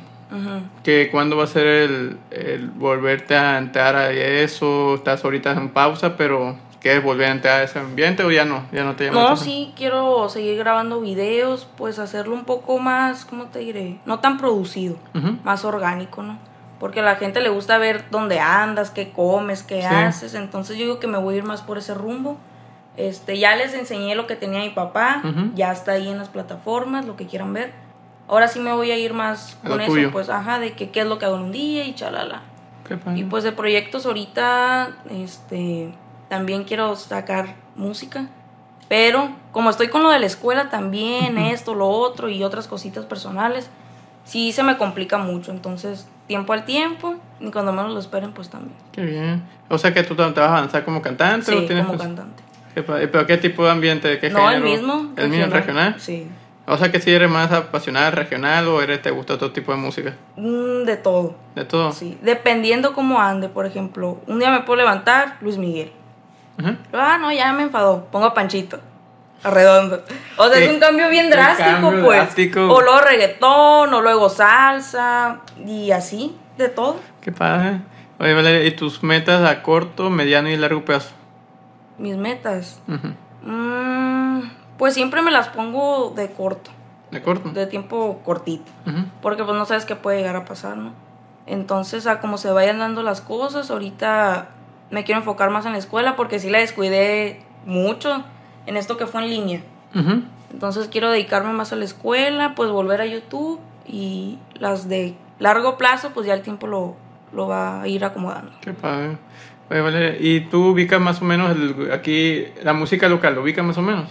[0.82, 5.68] Que cuándo va a ser el, el volverte a entrar a eso, estás ahorita en
[5.70, 8.64] pausa, pero ¿quieres volver a entrar a ese ambiente o ya no?
[8.72, 12.78] Ya no te llama la No, sí, quiero seguir grabando videos, pues hacerlo un poco
[12.78, 13.98] más, ¿cómo te diré?
[14.06, 15.38] No tan producido, Ujú.
[15.44, 16.38] más orgánico, ¿no?
[16.80, 19.86] Porque a la gente le gusta ver dónde andas, qué comes, qué Sí.
[19.86, 20.34] haces.
[20.34, 22.36] Entonces yo digo que me voy a ir más por ese rumbo.
[22.96, 25.50] Este, ya les enseñé lo que tenía mi papá, Ujú.
[25.54, 27.72] ya está ahí en las plataformas, lo que quieran ver.
[28.28, 30.10] Ahora sí me voy a ir más con eso, tuyo.
[30.10, 32.42] pues, ajá, de que qué es lo que hago en un día y chalala.
[32.88, 32.98] Qué.
[33.16, 35.92] Y pues de proyectos ahorita, este,
[36.28, 38.26] también quiero sacar música.
[38.88, 43.04] Pero como estoy con lo de la escuela también, esto, lo otro y otras cositas
[43.06, 43.68] personales,
[44.24, 45.50] sí se me complica mucho.
[45.52, 48.74] Entonces, tiempo al tiempo y cuando menos lo esperen, pues también.
[48.92, 49.42] Qué bien.
[49.70, 51.96] O sea que tú te te vas a avanzar como cantante o Sí, tienes como
[51.98, 52.42] pues- cantante.
[52.74, 54.18] ¿Pero qué tipo de ambiente?
[54.18, 54.70] ¿Qué No, el género?
[54.70, 55.12] mismo.
[55.16, 55.94] ¿El mismo regional?
[55.98, 56.26] Sí.
[56.66, 59.78] O sea que si eres más apasionada regional o eres te gusta otro tipo de
[59.78, 60.14] música.
[60.36, 61.34] Mm, de todo.
[61.54, 61.92] De todo.
[61.92, 62.18] Sí.
[62.22, 64.18] Dependiendo cómo ande, por ejemplo.
[64.26, 65.92] Un día me puedo levantar, Luis Miguel.
[66.92, 68.06] Ah, no, ya me enfadó.
[68.10, 68.78] Pongo a Panchito.
[69.42, 70.02] Arredondo.
[70.38, 70.64] O sea, Sí.
[70.64, 72.18] es un cambio bien drástico, cambio pues.
[72.18, 72.60] drástico.
[72.72, 76.96] O luego reggaetón, o luego salsa, y así, de todo.
[77.20, 77.80] Qué padre.
[78.18, 81.10] Oye, Valeria, ¿y tus metas a corto, mediano y largo plazo?
[81.98, 82.80] Mis metas.
[82.86, 83.10] Mm,
[84.78, 86.70] pues siempre me las pongo de corto,
[87.10, 87.50] ¿De corto?
[87.50, 88.70] de tiempo cortito.
[89.22, 90.92] Porque pues no sabes qué puede llegar a pasar, ¿no?
[91.46, 94.48] Entonces, a como se vayan dando las cosas, ahorita
[94.90, 98.24] me quiero enfocar más en la escuela porque sí la descuidé mucho
[98.66, 99.60] en esto que fue en línea.
[100.52, 105.76] Entonces quiero dedicarme más a la escuela, pues volver a YouTube y las de largo
[105.76, 106.96] plazo, pues ya el tiempo lo,
[107.32, 108.52] lo va a ir acomodando.
[108.60, 109.18] Qué padre.
[109.70, 113.34] Oye, Valeria, ¿y tú ubicas más o menos el- aquí la música local?
[113.34, 114.08] ¿Lo ubicas más o menos?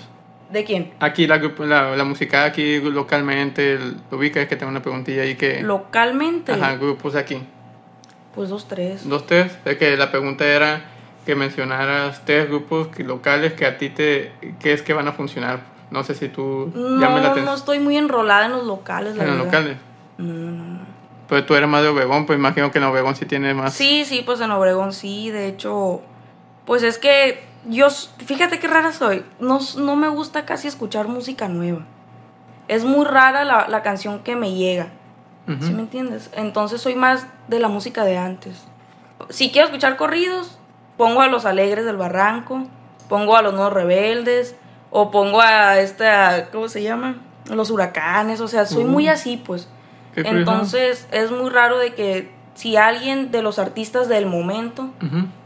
[0.52, 0.94] ¿De quién?
[1.00, 3.80] Aquí la, la, la música aquí localmente,
[4.12, 4.44] ¿lo ubicas?
[4.44, 5.62] Es que tengo una preguntilla ahí que...
[5.62, 7.42] Localmente, Ajá, grupos aquí.
[8.36, 9.08] pues dos, tres.
[9.08, 9.58] Dos, tres.
[9.66, 10.86] Es que la pregunta era
[11.26, 14.32] que mencionaras tres grupos que- locales que a ti te...
[14.60, 15.62] que es que van a funcionar.
[15.90, 17.46] No sé si tú la No, atención.
[17.46, 19.78] no estoy muy enrolada en los locales, la en los locales.
[20.18, 20.80] No, no, no.
[21.28, 23.74] Pues tú eres más de Obregón, pues imagino que en Obregón sí tiene más...
[23.74, 26.02] Sí, sí, pues en Obregón sí, de hecho,
[26.66, 31.48] pues es que yo, fíjate qué rara soy, no, no me gusta casi escuchar música
[31.48, 31.86] nueva.
[32.68, 34.90] Es muy rara la, la canción que me llega.
[35.46, 36.30] ¿sí me entiendes?
[36.34, 38.64] Entonces soy más de la música de antes.
[39.30, 40.58] Si quiero escuchar corridos,
[40.96, 42.64] pongo a los alegres del barranco,
[43.10, 44.56] pongo a los nuevos rebeldes,
[44.90, 47.18] o pongo a esta, ¿cómo se llama?
[47.50, 48.88] Los huracanes, o sea, soy Uh.
[48.88, 49.68] muy así, pues.
[50.16, 54.92] Entonces es muy raro de que si alguien de los artistas del momento.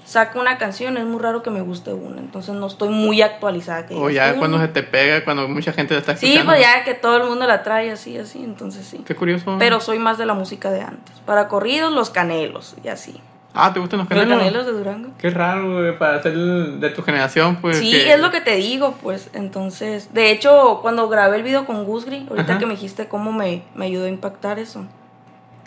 [0.08, 2.20] Saca una canción, es muy raro que me guste una.
[2.20, 3.86] Entonces no estoy muy actualizada.
[3.86, 6.40] Que O ya cuando se te pega, cuando mucha gente la está escuchando.
[6.42, 9.04] Sí, pues ya que todo el mundo la trae así, así, entonces sí.
[9.06, 9.58] Qué curioso.
[9.60, 11.14] Pero soy más de la música de antes.
[11.26, 13.20] Para corridos, los canelos y así.
[13.60, 14.38] Ah, ¿te gustan los Los canelos?
[14.40, 15.10] canelos de Durango.
[15.18, 17.78] Qué raro, güey, para ser de tu generación, pues.
[17.80, 19.30] Sí, que- es lo que te digo, pues.
[19.34, 22.60] Entonces, de hecho, cuando grabé el video con Gusgri, ahorita Ajá.
[22.60, 24.86] que me dijiste cómo me, me ayudó a impactar eso,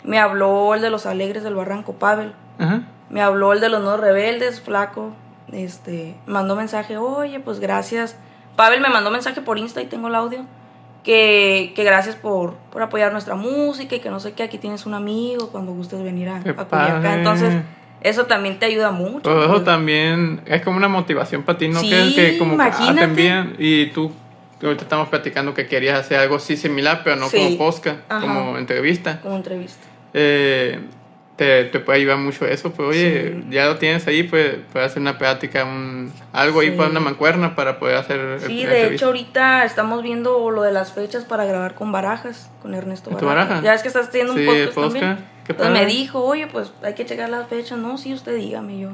[0.03, 2.33] me habló el de los alegres del barranco, Pavel.
[2.59, 2.81] Ajá.
[3.11, 5.11] Me habló el de los nuevos rebeldes, flaco.
[5.51, 8.15] Este, mandó mensaje, oye, pues gracias.
[8.55, 10.45] Pavel me mandó mensaje por Insta y tengo el audio.
[11.03, 14.85] Que, que gracias por, por apoyar nuestra música y que no sé qué, aquí tienes
[14.85, 17.19] un amigo cuando gustes venir a, a Culiacán.
[17.19, 17.55] Entonces,
[18.01, 19.21] eso también te ayuda mucho.
[19.21, 19.63] Todo eso pues.
[19.65, 21.79] también es como una motivación para ti, ¿no?
[21.79, 23.03] Sí, que, que como que, ah, te imagínate.
[23.03, 24.11] envían y tú,
[24.61, 27.37] ahorita estamos platicando que querías hacer algo así similar, pero no Sí.
[27.37, 29.19] como podcast, como entrevista.
[29.21, 29.83] Como entrevista.
[30.13, 30.79] Eh,
[31.35, 32.71] te, te puede ayudar mucho eso.
[32.71, 36.89] Pues oye, ya lo tienes ahí, pues puedes hacer una plática, un, algo ahí para
[36.89, 38.39] una mancuerna para poder hacer.
[38.45, 42.73] Sí, de hecho ahorita estamos viendo lo de las fechas para grabar con Barajas, con
[42.73, 43.49] Ernesto ¿Con tu Barajas.
[43.49, 43.65] Baraja?
[43.65, 44.93] Ya es que estás teniendo Sí, un podcast, podcast.
[44.93, 45.25] también.
[45.45, 47.79] Qué Entonces me dijo, oye, pues hay que checar las fechas.
[47.79, 48.89] No, sí, usted dígame, yo,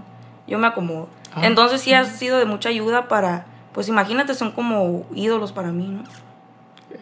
[0.47, 1.09] yo me acomodo.
[1.33, 1.41] Ah.
[1.45, 5.87] Entonces sí ha sido de mucha ayuda para, pues imagínate, son como ídolos para mí,
[5.87, 6.03] ¿no?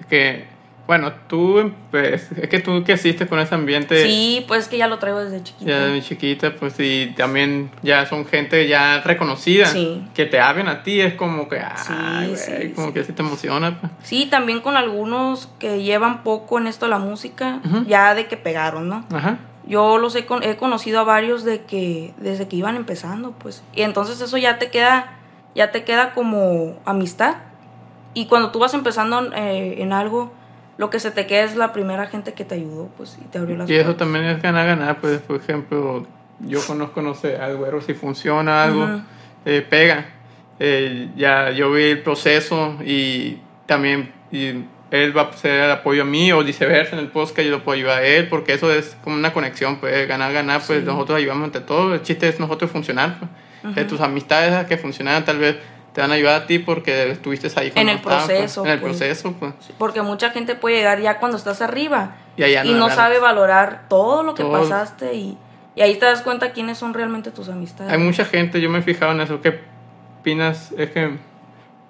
[0.09, 0.47] Que,
[0.87, 4.03] bueno, tú, es que tú que hiciste con ese ambiente.
[4.05, 5.69] Sí, pues que ya lo traigo desde chiquita.
[5.71, 9.65] Ya de muy chiquita, pues y también ya son gente ya reconocida.
[9.65, 10.03] Sí.
[10.13, 13.21] Que te hablen a ti es como que, ay, Sí, sí, como que sí te
[13.23, 13.79] emociona.
[13.81, 13.91] pues.
[14.03, 17.85] Sí, también con algunos que llevan poco en esto la música, Ujú.
[17.85, 19.05] ya de que pegaron, ¿no?
[19.11, 19.39] Ajá.
[19.67, 23.63] Yo los he, con- he conocido a varios de que desde que iban empezando, pues.
[23.73, 25.17] Y entonces eso ya te queda,
[25.55, 27.37] ya te queda como amistad.
[28.13, 30.31] Y cuando tú vas empezando eh, en algo,
[30.77, 33.37] lo que se te queda es la primera gente que te ayudó, pues, y te
[33.37, 33.99] abrió las Y eso puertas.
[33.99, 34.97] también es ganar, ganar.
[34.99, 36.05] Pues, por ejemplo,
[36.41, 39.01] yo conozco, no sé, al güero, si funciona algo, Ujú.
[39.45, 40.05] eh, pega.
[40.59, 46.03] Eh, ya yo vi el proceso y también y él va a ser el apoyo
[46.03, 48.71] a mí o viceversa en el podcast yo lo puedo ayudar a él porque eso
[48.71, 50.85] es como una conexión, pues ganar, ganar, pues Sí.
[50.85, 51.93] nosotros ayudamos entre todos.
[51.93, 53.17] El chiste es nosotros funcionar.
[53.19, 53.77] Pues.
[53.77, 55.57] Eh, tus amistades que funcionan tal vez
[55.95, 58.37] te van a ayudar a ti porque estuviste ahí cuando el estabas, pues.
[58.37, 58.97] proceso, en el pues.
[58.97, 59.53] proceso, pues.
[59.77, 63.85] Porque mucha gente puede llegar ya cuando estás arriba Y allá y no sabe valorar
[63.87, 64.51] todo lo que Todo.
[64.51, 65.37] pasaste y,
[65.73, 67.93] y ahí te das cuenta quiénes son realmente tus amistades.
[67.93, 69.61] Hay mucha gente, yo me he fijado en eso, ¿qué
[70.19, 70.73] opinas?
[70.77, 71.11] Es que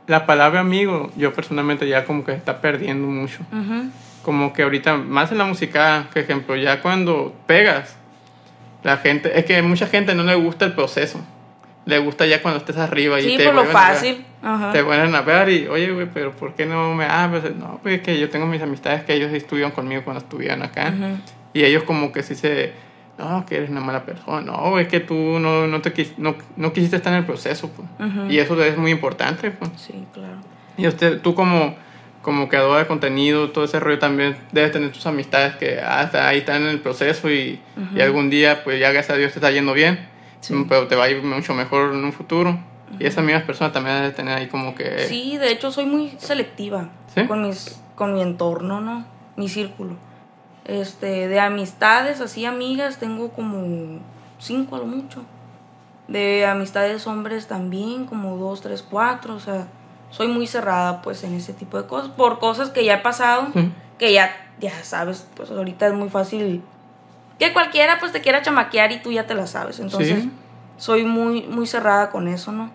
[0.06, 3.40] la palabra amigo, yo personalmente ya como que se está perdiendo mucho.
[4.22, 7.96] Como que ahorita, más en la música, por ejemplo, ya cuando pegas,
[8.84, 11.22] la gente, es que mucha gente no le gusta el proceso.
[11.86, 14.26] Le gusta ya cuando estés arriba y te por lo fácil.
[14.42, 14.72] Ajá.
[14.72, 17.44] Te vuelven a ver y, oye, güey, pero ¿por qué no me hablas?
[17.56, 20.94] No, pues es que yo tengo mis amistades que ellos estuvieron conmigo cuando estuvieron acá.
[21.54, 22.74] Y ellos como que sí se...
[23.18, 24.42] No, que eres una mala persona.
[24.42, 27.70] No, es que tú no, no, te quis- no, no quisiste estar en el proceso.
[27.72, 27.88] Pues.
[28.30, 29.52] Y eso es muy importante.
[29.52, 29.72] Pues.
[29.78, 30.38] Sí, claro.
[30.78, 31.76] Y usted, tú como,
[32.22, 36.40] como creador de contenido, todo ese rollo también debes tener tus amistades que hasta ahí
[36.40, 37.60] están en el proceso y,
[37.96, 40.14] y algún día, pues ya gracias a Dios te está yendo bien.
[40.48, 40.66] Sí.
[40.70, 42.58] Pero te va a ir mucho mejor en un futuro.
[43.00, 45.06] Y esas mismas personas también deben tener ahí como que...
[45.08, 47.26] Sí, de hecho soy muy selectiva ¿Sí?
[47.26, 49.06] con mis con mi entorno, ¿no?
[49.38, 49.96] Mi círculo.
[50.66, 54.00] Este, de amistades, así amigas, tengo como
[54.40, 55.24] cinco a lo mucho.
[56.08, 59.36] De amistades hombres también, como dos, tres, cuatro.
[59.36, 59.68] O sea,
[60.12, 62.10] soy muy cerrada pues en ese tipo de cosas.
[62.12, 63.72] Por cosas que ya he pasado, Sí.
[63.98, 64.30] que ya,
[64.60, 66.62] ya sabes, pues ahorita es muy fácil
[67.40, 69.80] que cualquiera pues te quiera chamaquear y tú ya te la sabes.
[69.80, 70.32] Entonces, Sí.
[70.78, 72.70] soy muy, muy cerrada con eso, ¿no?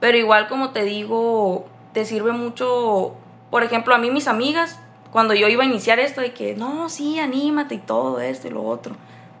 [0.00, 3.14] Pero igual como te digo, te sirve mucho,
[3.50, 4.78] por ejemplo, a mí mis amigas,
[5.12, 8.50] cuando yo iba a iniciar esto de que, no, sí, anímate y todo esto y
[8.50, 8.94] lo otro.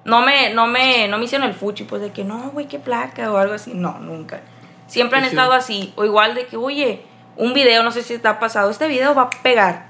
[0.04, 2.78] No me, no me, no me hicieron el fuchi, pues de que, no, güey, qué
[2.78, 3.72] placa o algo así.
[3.74, 4.40] No, nunca.
[4.86, 5.92] Siempre han Sí, estado así.
[5.96, 7.02] O igual de que, oye,
[7.36, 9.86] un video, no sé si te ha pasado, este video va a pegar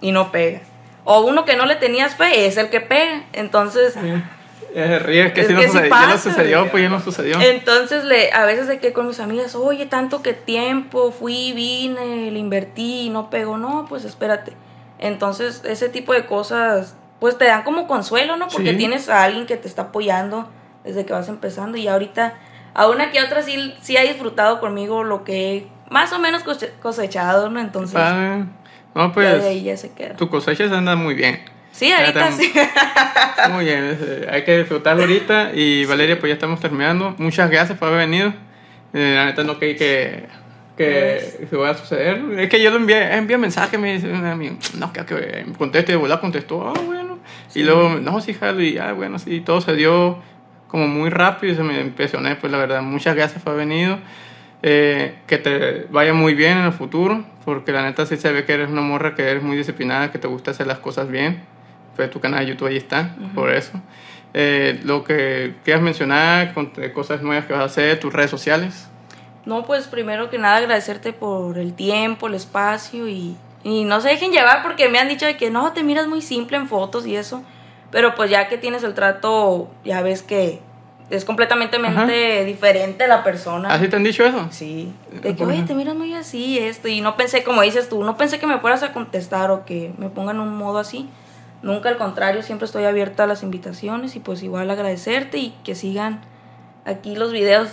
[0.00, 0.60] y no pega.
[1.08, 3.24] O uno que no le tenías fe es el que pega.
[3.32, 3.94] Entonces,
[4.74, 7.40] Es ríe, que Es no sí ya no sucedió, pues ya no sucedió.
[7.40, 12.30] Entonces, le, a veces de que con mis amigas, oye, tanto que tiempo, fui, vine,
[12.30, 14.52] le invertí y no pegó, no, pues espérate.
[14.98, 18.48] Entonces, ese tipo de cosas, pues te dan como consuelo, ¿no?
[18.48, 18.76] Porque Sí.
[18.76, 20.48] tienes a alguien que te está apoyando
[20.84, 22.34] desde que vas empezando y ahorita,
[22.74, 26.42] a una que a otra sí, sí ha disfrutado conmigo lo que más o menos
[26.42, 27.60] cose- cosechado, ¿no?
[27.60, 27.94] Entonces.
[28.96, 30.16] No, ya pues de ahí ya se queda.
[30.16, 31.40] tu cosecha se anda muy bien.
[31.70, 32.50] Sí, Ya ahorita sí.
[33.52, 35.50] Muy bien, eh, hay que disfrutarlo ahorita.
[35.54, 37.14] Y Valeria, pues ya estamos terminando.
[37.18, 38.32] Muchas gracias por haber venido.
[38.94, 40.24] Eh, la neta no creí que,
[40.74, 42.22] que se vaya a suceder.
[42.38, 45.52] Es que yo le envié, envié mensaje, me dice un amigo, no, que, que me
[45.52, 47.18] conteste, de volar contestó, ah, bueno.
[47.54, 50.18] Y luego, no, sí, jalo, y ah, bueno, sí, todo se dio
[50.68, 53.98] como muy rápido y se me impresioné, pues la verdad, muchas gracias por haber venido.
[54.62, 58.44] Eh, que te vaya muy bien en el futuro, porque la neta sí se ve
[58.44, 61.42] que eres una morra que eres muy disciplinada, que te gusta hacer las cosas bien.
[61.96, 63.80] Pues tu canal de YouTube ahí está, por eso.
[64.34, 68.30] Eh, lo que quieras mencionar, con- eh, cosas nuevas que vas a hacer, tus redes
[68.30, 68.88] sociales.
[69.46, 74.08] No, pues primero que nada agradecerte por el tiempo, el espacio y, y no se
[74.10, 77.06] dejen llevar porque me han dicho de que no, te miras muy simple en fotos
[77.06, 77.42] y eso.
[77.92, 80.60] Pero pues ya que tienes el trato, ya ves que
[81.10, 81.78] es completamente
[82.44, 83.72] diferente la persona.
[83.72, 84.48] ¿Así te han dicho eso?
[84.50, 84.92] Sí.
[85.12, 86.88] De que, ¿Por oye, te miras muy así, esto.
[86.88, 89.92] Y no pensé, como dices tú, no pensé que me fueras a contestar o que
[89.98, 91.08] me pongan un modo así.
[91.62, 95.74] Nunca, al contrario, siempre estoy abierta a las invitaciones y pues igual agradecerte y que
[95.74, 96.20] sigan
[96.84, 97.70] aquí los videos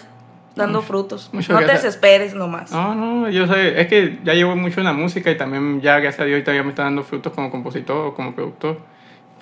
[0.56, 1.30] dando frutos.
[1.34, 1.84] no te gracias.
[1.84, 2.72] desesperes nomás.
[2.72, 6.00] No, no, yo sé, es que ya llevo mucho en la música y también ya,
[6.00, 8.93] gracias a Dios, ya me está dando frutos como compositor o como productor.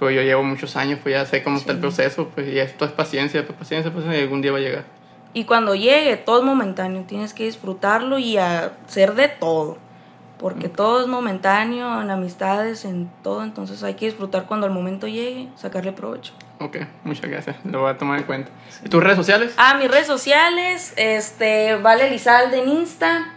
[0.01, 1.81] Pero yo llevo muchos años, pues ya sé cómo está el Sí.
[1.81, 4.83] proceso, pues y esto es paciencia, pues paciencia, pues y algún día va a llegar.
[5.35, 9.77] Y cuando llegue, todo es momentáneo, tienes que disfrutarlo y hacer de todo.
[10.39, 15.07] Porque todo es momentáneo, en amistades, en todo, entonces hay que disfrutar cuando el momento
[15.07, 16.33] llegue, sacarle provecho.
[16.59, 18.49] Ok, muchas gracias, lo voy a tomar en cuenta.
[18.83, 19.53] ¿Y tus redes sociales?
[19.57, 23.35] Ah, mis redes sociales, este, Vale Elizalde en Insta,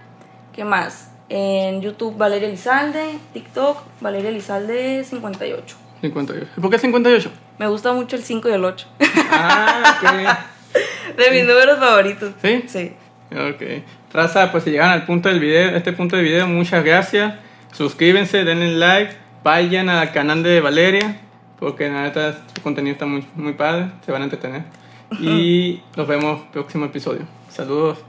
[0.55, 1.11] ¿qué más?
[1.29, 5.77] En YouTube Valeria Elizalde, TikTok Valeria Elizalde 58.
[6.09, 6.61] 58.
[6.61, 7.31] ¿Por qué 58?
[7.59, 8.87] Me gusta mucho el 5 y el 8.
[9.31, 11.17] Ah, ok.
[11.17, 12.33] De mis números favoritos.
[12.43, 12.65] ¿Sí?
[12.67, 12.93] Sí.
[13.31, 13.85] Ok.
[14.13, 17.35] Raza, pues si llegan al punto del video, este punto del video, muchas gracias.
[17.73, 21.21] Suscríbanse, denle like, vayan al canal de Valeria,
[21.59, 24.63] porque la neta su contenido está muy, muy padre, se van a entretener.
[25.21, 27.23] Y nos vemos próximo episodio.
[27.49, 28.05] Saludos.